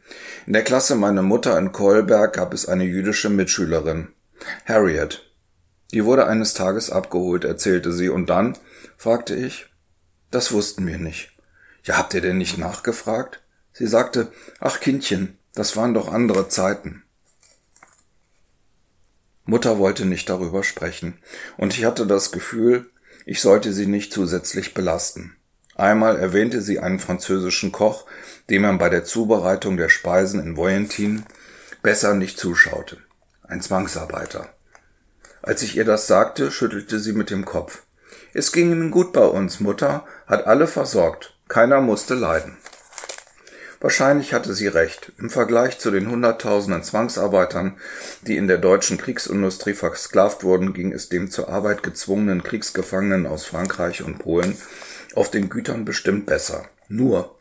In 0.45 0.53
der 0.53 0.63
Klasse 0.63 0.95
meiner 0.95 1.23
Mutter 1.23 1.57
in 1.57 1.71
Kolberg 1.71 2.33
gab 2.33 2.53
es 2.53 2.67
eine 2.67 2.83
jüdische 2.83 3.31
Mitschülerin, 3.31 4.09
Harriet. 4.67 5.27
Die 5.91 6.05
wurde 6.05 6.27
eines 6.27 6.53
Tages 6.53 6.91
abgeholt, 6.91 7.45
erzählte 7.45 7.93
sie, 7.93 8.09
und 8.09 8.29
dann, 8.29 8.55
fragte 8.95 9.33
ich, 9.33 9.73
das 10.29 10.51
wussten 10.51 10.85
wir 10.85 10.99
nicht. 10.99 11.31
Ja, 11.83 11.97
habt 11.97 12.13
ihr 12.13 12.21
denn 12.21 12.37
nicht 12.37 12.59
nachgefragt? 12.59 13.41
Sie 13.73 13.87
sagte, 13.87 14.31
ach 14.59 14.81
Kindchen, 14.81 15.39
das 15.55 15.75
waren 15.75 15.95
doch 15.95 16.13
andere 16.13 16.47
Zeiten. 16.47 17.01
Mutter 19.45 19.79
wollte 19.79 20.05
nicht 20.05 20.29
darüber 20.29 20.63
sprechen, 20.63 21.17
und 21.57 21.77
ich 21.77 21.85
hatte 21.85 22.05
das 22.05 22.31
Gefühl, 22.31 22.89
ich 23.25 23.41
sollte 23.41 23.73
sie 23.73 23.85
nicht 23.85 24.13
zusätzlich 24.13 24.73
belasten. 24.73 25.35
Einmal 25.75 26.17
erwähnte 26.17 26.61
sie 26.61 26.79
einen 26.79 26.99
französischen 26.99 27.71
Koch, 27.71 28.05
dem 28.49 28.63
man 28.63 28.77
bei 28.77 28.89
der 28.89 29.05
Zubereitung 29.05 29.77
der 29.77 29.89
Speisen 29.89 30.39
in 30.39 30.57
Voyentin 30.57 31.23
besser 31.81 32.13
nicht 32.13 32.37
zuschaute. 32.37 32.97
Ein 33.43 33.61
Zwangsarbeiter. 33.61 34.49
Als 35.41 35.61
ich 35.61 35.77
ihr 35.77 35.85
das 35.85 36.07
sagte, 36.07 36.51
schüttelte 36.51 36.99
sie 36.99 37.13
mit 37.13 37.29
dem 37.29 37.45
Kopf. 37.45 37.83
Es 38.33 38.51
ging 38.51 38.71
ihnen 38.71 38.91
gut 38.91 39.13
bei 39.13 39.25
uns, 39.25 39.59
Mutter 39.59 40.05
hat 40.27 40.45
alle 40.45 40.67
versorgt, 40.67 41.37
keiner 41.47 41.81
musste 41.81 42.13
leiden. 42.13 42.57
Wahrscheinlich 43.81 44.33
hatte 44.33 44.53
sie 44.53 44.67
recht. 44.67 45.13
Im 45.19 45.29
Vergleich 45.29 45.79
zu 45.79 45.89
den 45.89 46.11
Hunderttausenden 46.11 46.83
Zwangsarbeitern, 46.83 47.77
die 48.27 48.35
in 48.35 48.47
der 48.47 48.57
deutschen 48.57 48.97
Kriegsindustrie 48.97 49.73
versklavt 49.73 50.43
wurden, 50.43 50.73
ging 50.73 50.91
es 50.91 51.07
dem 51.07 51.31
zur 51.31 51.47
Arbeit 51.47 51.81
gezwungenen 51.81 52.43
Kriegsgefangenen 52.43 53.25
aus 53.25 53.45
Frankreich 53.45 54.03
und 54.03 54.19
Polen 54.19 54.57
auf 55.15 55.31
den 55.31 55.49
Gütern 55.49 55.85
bestimmt 55.85 56.25
besser. 56.25 56.65
Nur 56.89 57.37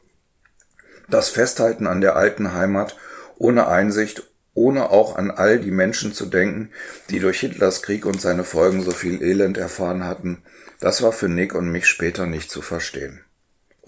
das 1.08 1.28
Festhalten 1.28 1.88
an 1.88 2.00
der 2.00 2.14
alten 2.14 2.52
Heimat 2.52 2.96
ohne 3.36 3.66
Einsicht, 3.66 4.22
ohne 4.54 4.90
auch 4.90 5.16
an 5.16 5.32
all 5.32 5.58
die 5.58 5.70
Menschen 5.70 6.12
zu 6.12 6.26
denken, 6.26 6.70
die 7.10 7.18
durch 7.18 7.40
Hitlers 7.40 7.82
Krieg 7.82 8.06
und 8.06 8.20
seine 8.20 8.44
Folgen 8.44 8.82
so 8.82 8.92
viel 8.92 9.22
Elend 9.22 9.58
erfahren 9.58 10.04
hatten, 10.04 10.42
das 10.80 11.02
war 11.02 11.12
für 11.12 11.28
Nick 11.28 11.54
und 11.54 11.70
mich 11.70 11.86
später 11.86 12.26
nicht 12.26 12.50
zu 12.50 12.62
verstehen 12.62 13.24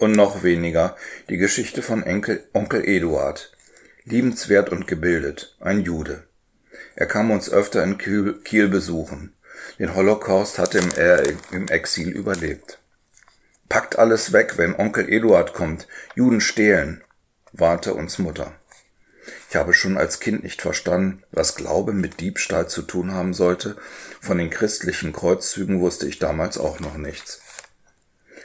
und 0.01 0.13
noch 0.13 0.43
weniger 0.43 0.95
die 1.29 1.37
Geschichte 1.37 1.81
von 1.81 2.03
Enkel, 2.03 2.43
Onkel 2.53 2.83
Eduard. 2.87 3.51
Liebenswert 4.03 4.69
und 4.69 4.87
gebildet, 4.87 5.55
ein 5.59 5.81
Jude. 5.81 6.23
Er 6.95 7.05
kam 7.05 7.29
uns 7.29 7.51
öfter 7.51 7.83
in 7.83 7.99
Kiel, 7.99 8.41
Kiel 8.43 8.67
besuchen. 8.67 9.35
Den 9.77 9.93
Holocaust 9.93 10.57
hatte 10.57 10.81
er 10.97 11.23
im 11.51 11.67
Exil 11.67 12.09
überlebt. 12.09 12.79
Packt 13.69 13.99
alles 13.99 14.33
weg, 14.33 14.57
wenn 14.57 14.75
Onkel 14.75 15.07
Eduard 15.07 15.53
kommt. 15.53 15.87
Juden 16.15 16.41
stehlen, 16.41 17.03
warnte 17.51 17.93
uns 17.93 18.17
Mutter. 18.17 18.53
Ich 19.51 19.55
habe 19.55 19.75
schon 19.75 19.97
als 19.97 20.19
Kind 20.19 20.43
nicht 20.43 20.63
verstanden, 20.63 21.21
was 21.31 21.55
Glaube 21.55 21.93
mit 21.93 22.19
Diebstahl 22.21 22.67
zu 22.67 22.81
tun 22.81 23.11
haben 23.11 23.35
sollte. 23.35 23.77
Von 24.19 24.39
den 24.39 24.49
christlichen 24.49 25.13
Kreuzzügen 25.13 25.79
wusste 25.79 26.07
ich 26.07 26.17
damals 26.17 26.57
auch 26.57 26.79
noch 26.79 26.97
nichts. 26.97 27.39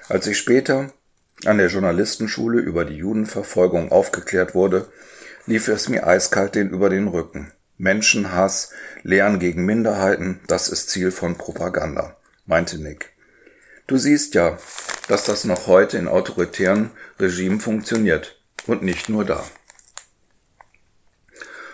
Als 0.08 0.26
ich 0.26 0.36
später 0.36 0.92
an 1.44 1.58
der 1.58 1.68
Journalistenschule 1.68 2.60
über 2.60 2.84
die 2.84 2.96
Judenverfolgung 2.96 3.92
aufgeklärt 3.92 4.54
wurde, 4.54 4.88
lief 5.46 5.68
es 5.68 5.88
mir 5.88 6.06
eiskalt 6.06 6.54
den 6.54 6.70
über 6.70 6.88
den 6.88 7.08
Rücken. 7.08 7.52
Menschenhass, 7.78 8.70
Lehren 9.02 9.38
gegen 9.38 9.66
Minderheiten, 9.66 10.40
das 10.46 10.68
ist 10.68 10.88
Ziel 10.88 11.10
von 11.10 11.36
Propaganda, 11.36 12.16
meinte 12.46 12.78
Nick. 12.78 13.12
Du 13.86 13.98
siehst 13.98 14.34
ja, 14.34 14.58
dass 15.08 15.24
das 15.24 15.44
noch 15.44 15.66
heute 15.66 15.98
in 15.98 16.08
autoritären 16.08 16.90
Regimen 17.20 17.60
funktioniert. 17.60 18.40
Und 18.66 18.82
nicht 18.82 19.08
nur 19.08 19.24
da. 19.24 19.44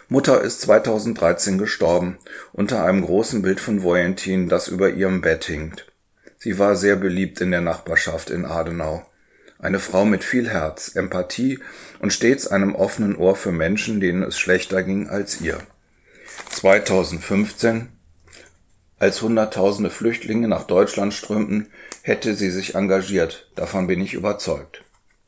Mutter 0.09 0.43
ist 0.43 0.61
2013 0.61 1.57
gestorben, 1.57 2.19
unter 2.53 2.85
einem 2.85 3.03
großen 3.03 3.41
Bild 3.41 3.61
von 3.61 3.83
Voyentin, 3.83 4.51
das 4.51 4.69
über 4.69 4.91
ihrem 4.91 5.23
Bett 5.23 5.45
hinkt. 5.45 5.91
Sie 6.37 6.59
war 6.59 6.77
sehr 6.77 6.97
beliebt 6.97 7.41
in 7.41 7.51
der 7.51 7.63
Nachbarschaft 7.63 8.29
in 8.29 8.45
Adenau. 8.45 9.07
Eine 9.63 9.79
Frau 9.79 10.05
mit 10.05 10.25
viel 10.25 10.51
Herz, 10.51 10.97
Empathie 10.97 11.61
und 12.01 12.13
stets 12.13 12.49
einem 12.49 12.75
offenen 12.75 13.15
Ohr 13.15 13.37
für 13.37 13.53
Menschen, 13.53 14.01
denen 14.01 14.25
es 14.25 14.37
schlechter 14.37 14.83
ging 14.83 15.09
als 15.09 15.41
ihr. 15.41 15.57
2015, 16.51 17.89
als 18.99 19.23
Hunderttausende 19.23 19.91
Flüchtlinge 19.91 20.49
nach 20.49 20.65
Deutschland 20.65 21.15
strömten, 21.15 21.69
hätte 22.03 22.35
sie 22.35 22.51
sich 22.51 22.75
engagiert, 22.75 23.53
davon 23.55 23.87
bin 23.87 24.01
ich 24.01 24.15
überzeugt. 24.15 24.83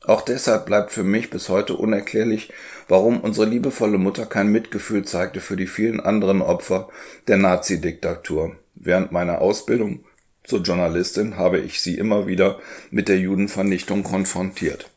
Auch 0.04 0.20
deshalb 0.20 0.66
bleibt 0.66 0.90
für 0.90 1.04
mich 1.04 1.30
bis 1.30 1.48
heute 1.48 1.76
unerklärlich, 1.76 2.52
warum 2.88 3.20
unsere 3.20 3.46
liebevolle 3.46 3.98
Mutter 3.98 4.26
kein 4.26 4.48
Mitgefühl 4.48 5.04
zeigte 5.04 5.40
für 5.40 5.56
die 5.56 5.68
vielen 5.68 6.00
anderen 6.00 6.42
Opfer 6.42 6.88
der 7.28 7.36
Nazi-Diktatur. 7.36 8.56
Während 8.74 9.12
meiner 9.12 9.40
Ausbildung 9.40 10.04
zur 10.44 10.60
Journalistin 10.60 11.36
habe 11.36 11.58
ich 11.58 11.80
sie 11.80 11.96
immer 11.96 12.26
wieder 12.26 12.60
mit 12.90 13.08
der 13.08 13.18
Judenvernichtung 13.18 14.02
konfrontiert. 14.02 14.90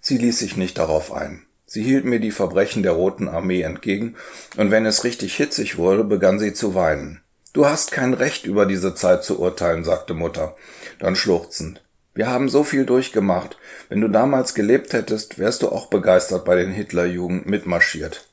Sie 0.00 0.18
ließ 0.18 0.38
sich 0.38 0.56
nicht 0.56 0.78
darauf 0.78 1.12
ein. 1.12 1.44
Sie 1.66 1.82
hielt 1.82 2.04
mir 2.04 2.18
die 2.18 2.32
Verbrechen 2.32 2.82
der 2.82 2.92
Roten 2.92 3.28
Armee 3.28 3.62
entgegen, 3.62 4.16
und 4.56 4.70
wenn 4.70 4.84
es 4.84 5.04
richtig 5.04 5.36
hitzig 5.36 5.78
wurde, 5.78 6.04
begann 6.04 6.38
sie 6.38 6.52
zu 6.52 6.74
weinen. 6.74 7.22
Du 7.52 7.66
hast 7.66 7.92
kein 7.92 8.14
Recht, 8.14 8.46
über 8.46 8.66
diese 8.66 8.94
Zeit 8.94 9.24
zu 9.24 9.38
urteilen, 9.38 9.84
sagte 9.84 10.14
Mutter, 10.14 10.56
dann 10.98 11.16
schluchzend. 11.16 11.82
Wir 12.14 12.28
haben 12.28 12.48
so 12.48 12.64
viel 12.64 12.84
durchgemacht. 12.84 13.56
Wenn 13.88 14.00
du 14.00 14.08
damals 14.08 14.54
gelebt 14.54 14.92
hättest, 14.92 15.38
wärst 15.38 15.62
du 15.62 15.68
auch 15.68 15.86
begeistert 15.86 16.44
bei 16.44 16.56
den 16.56 16.72
Hitlerjugend 16.72 17.46
mitmarschiert. 17.46 18.26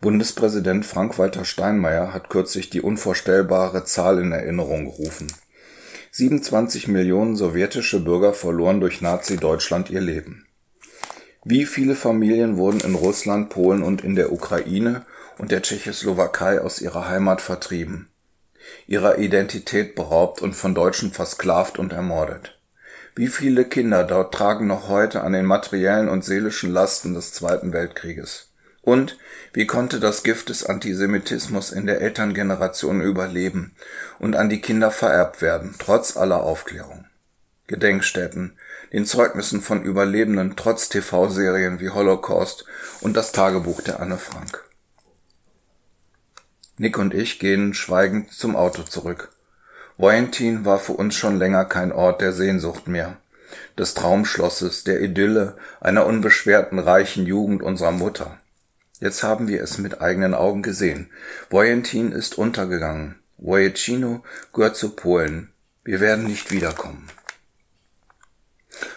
Bundespräsident 0.00 0.84
Frank-Walter 0.84 1.44
Steinmeier 1.44 2.12
hat 2.12 2.28
kürzlich 2.28 2.70
die 2.70 2.80
unvorstellbare 2.80 3.84
Zahl 3.84 4.18
in 4.18 4.32
Erinnerung 4.32 4.86
gerufen: 4.86 5.32
27 6.10 6.88
Millionen 6.88 7.36
sowjetische 7.36 8.00
Bürger 8.00 8.34
verloren 8.34 8.80
durch 8.80 9.00
Nazi-Deutschland 9.00 9.90
ihr 9.90 10.00
Leben. 10.00 10.46
Wie 11.44 11.66
viele 11.66 11.96
Familien 11.96 12.56
wurden 12.56 12.80
in 12.80 12.94
Russland, 12.94 13.50
Polen 13.50 13.82
und 13.82 14.04
in 14.04 14.14
der 14.14 14.32
Ukraine 14.32 15.04
und 15.38 15.50
der 15.50 15.62
Tschechoslowakei 15.62 16.60
aus 16.60 16.80
ihrer 16.80 17.08
Heimat 17.08 17.40
vertrieben, 17.40 18.08
ihrer 18.86 19.18
Identität 19.18 19.94
beraubt 19.94 20.42
und 20.42 20.54
von 20.54 20.74
Deutschen 20.74 21.12
versklavt 21.12 21.78
und 21.78 21.92
ermordet? 21.92 22.58
Wie 23.14 23.28
viele 23.28 23.64
Kinder 23.64 24.04
dort 24.04 24.32
tragen 24.32 24.66
noch 24.66 24.88
heute 24.88 25.22
an 25.22 25.32
den 25.32 25.44
materiellen 25.44 26.08
und 26.08 26.24
seelischen 26.24 26.70
Lasten 26.70 27.14
des 27.14 27.32
Zweiten 27.32 27.72
Weltkrieges 27.72 28.51
und 28.82 29.16
wie 29.52 29.66
konnte 29.66 30.00
das 30.00 30.22
Gift 30.22 30.48
des 30.48 30.66
Antisemitismus 30.66 31.70
in 31.70 31.86
der 31.86 32.00
Elterngeneration 32.00 33.00
überleben 33.00 33.74
und 34.18 34.36
an 34.36 34.48
die 34.48 34.60
Kinder 34.60 34.90
vererbt 34.90 35.40
werden, 35.40 35.76
trotz 35.78 36.16
aller 36.16 36.42
Aufklärung? 36.42 37.06
Gedenkstätten, 37.68 38.58
den 38.92 39.06
Zeugnissen 39.06 39.62
von 39.62 39.82
Überlebenden 39.82 40.56
trotz 40.56 40.88
TV-Serien 40.88 41.80
wie 41.80 41.90
Holocaust 41.90 42.66
und 43.00 43.16
das 43.16 43.32
Tagebuch 43.32 43.80
der 43.80 44.00
Anne 44.00 44.18
Frank. 44.18 44.64
Nick 46.76 46.98
und 46.98 47.14
ich 47.14 47.38
gehen 47.38 47.74
schweigend 47.74 48.32
zum 48.32 48.56
Auto 48.56 48.82
zurück. 48.82 49.30
Valentin 49.96 50.64
war 50.64 50.80
für 50.80 50.94
uns 50.94 51.14
schon 51.14 51.38
länger 51.38 51.64
kein 51.64 51.92
Ort 51.92 52.20
der 52.20 52.32
Sehnsucht 52.32 52.88
mehr, 52.88 53.18
des 53.78 53.94
Traumschlosses, 53.94 54.82
der 54.82 55.00
Idylle 55.00 55.56
einer 55.80 56.06
unbeschwerten 56.06 56.78
reichen 56.78 57.26
Jugend 57.26 57.62
unserer 57.62 57.92
Mutter. 57.92 58.38
Jetzt 59.02 59.24
haben 59.24 59.48
wir 59.48 59.60
es 59.60 59.78
mit 59.78 60.00
eigenen 60.00 60.32
Augen 60.32 60.62
gesehen. 60.62 61.10
Vojentin 61.50 62.12
ist 62.12 62.38
untergegangen. 62.38 63.16
Wojecino 63.36 64.22
gehört 64.54 64.76
zu 64.76 64.90
Polen. 64.90 65.50
Wir 65.82 65.98
werden 65.98 66.24
nicht 66.24 66.52
wiederkommen. 66.52 67.08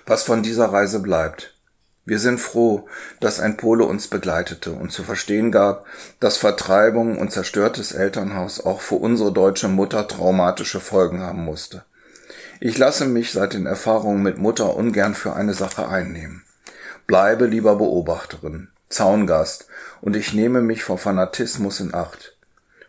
Was 0.06 0.22
von 0.22 0.44
dieser 0.44 0.68
Reise 0.68 1.00
bleibt. 1.00 1.58
Wir 2.06 2.20
sind 2.20 2.39
froh, 2.39 2.88
dass 3.20 3.39
ein 3.39 3.58
Pole 3.58 3.84
uns 3.84 4.08
begleitete 4.08 4.74
und 4.74 4.91
zu 4.91 5.02
verstehen 5.02 5.52
gab, 5.52 5.88
dass 6.20 6.38
Vertreibung 6.38 7.18
und 7.18 7.32
zerstörtes 7.32 7.91
Elternhaus 7.91 8.63
auch 8.63 8.82
für 8.82 8.98
unsere 8.98 9.34
deutsche 9.34 9.70
Mutter 9.70 10.08
traumatische 10.08 10.82
Folgen 10.82 11.22
haben 11.22 11.44
musste. 11.44 11.84
Ich 12.60 12.78
lasse 12.78 13.08
mich 13.08 13.32
seit 13.32 13.54
den 13.54 13.65
Erfahrungen 13.65 14.22
mit 14.22 14.38
Mutter 14.38 14.76
ungern 14.76 15.15
für 15.15 15.34
eine 15.34 15.56
Sache 15.56 15.88
einnehmen. 15.88 16.44
Bleibe 17.08 17.48
lieber 17.48 17.76
Beobachterin. 17.76 18.68
Zaungast 18.89 19.67
und 20.02 20.15
ich 20.15 20.34
nehme 20.34 20.62
mich 20.62 20.84
vor 20.84 20.98
Fanatismus 20.98 21.80
in 21.80 21.93
Acht. 21.93 22.38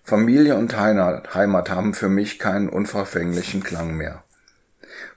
Familie 0.03 0.57
und 0.57 0.77
Heimat 0.77 1.71
haben 1.71 1.95
für 1.95 2.09
mich 2.09 2.39
keinen 2.39 2.69
unverfänglichen 2.69 3.63
Klang 3.63 3.95
mehr. 3.95 4.23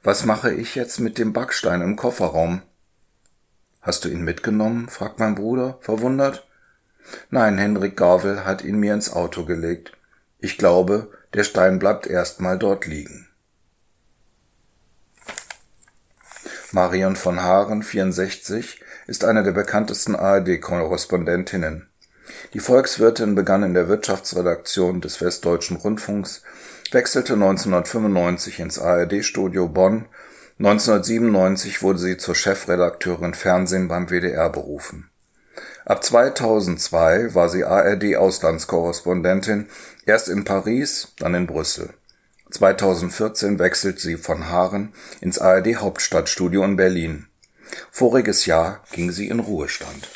Was 0.02 0.26
mache 0.26 0.52
ich 0.52 0.76
jetzt 0.76 1.00
mit 1.00 1.18
dem 1.18 1.34
Backstein 1.34 1.82
im 1.82 1.96
Kofferraum? 1.96 2.62
Hast 3.82 4.06
du 4.06 4.10
ihn 4.10 4.24
mitgenommen? 4.24 4.90
fragt 4.90 5.20
mein 5.20 5.36
Bruder, 5.36 5.78
verwundert. 5.82 6.48
Nein, 7.30 7.58
Henrik 7.58 7.98
Garvel 7.98 8.46
hat 8.46 8.64
ihn 8.64 8.80
mir 8.80 8.94
ins 8.94 9.12
Auto 9.12 9.46
gelegt. 9.46 9.94
Ich 10.40 10.58
glaube, 10.58 11.12
der 11.34 11.44
Stein 11.44 11.80
bleibt 11.80 12.08
erstmal 12.08 12.58
dort 12.58 12.86
liegen. 12.86 13.28
Marion 16.72 17.16
von 17.16 17.42
Haaren, 17.42 17.84
64, 17.84 18.82
ist 19.10 19.26
eine 19.26 19.44
der 19.44 19.52
bekanntesten 19.54 20.16
ARD-Korrespondentinnen. 20.16 21.88
Die 22.54 22.60
Volkswirtin 22.60 23.34
begann 23.34 23.64
in 23.64 23.74
der 23.74 23.88
Wirtschaftsredaktion 23.88 25.02
des 25.02 25.20
Westdeutschen 25.20 25.78
Rundfunks, 25.78 26.44
wechselte 26.92 27.34
1995 27.34 28.60
ins 28.60 28.78
ARD-Studio 28.78 29.68
Bonn, 29.68 30.06
1997 30.60 31.82
wurde 31.82 31.98
sie 31.98 32.18
zur 32.18 32.36
Chefredakteurin 32.36 33.34
Fernsehen 33.34 33.88
beim 33.88 34.12
WDR 34.12 34.50
berufen. 34.50 35.10
Ab 35.86 36.04
2002 36.04 37.34
war 37.34 37.50
sie 37.50 37.64
ARD-Auslandskorrespondentin, 37.64 39.70
erst 40.06 40.30
in 40.30 40.44
Paris, 40.44 41.14
dann 41.18 41.34
in 41.34 41.48
Brüssel. 41.48 41.90
2014 42.52 43.58
wechselt 43.58 44.00
sie 44.00 44.18
von 44.18 44.50
Haaren 44.50 44.94
ins 45.20 45.40
ARD-Hauptstadtstudio 45.40 46.64
in 46.64 46.76
Berlin. 46.76 47.29
Voriges 47.92 48.46
Jahr 48.46 48.82
ging 48.92 49.12
sie 49.12 49.28
in 49.28 49.40
Ruhestand 49.40 50.10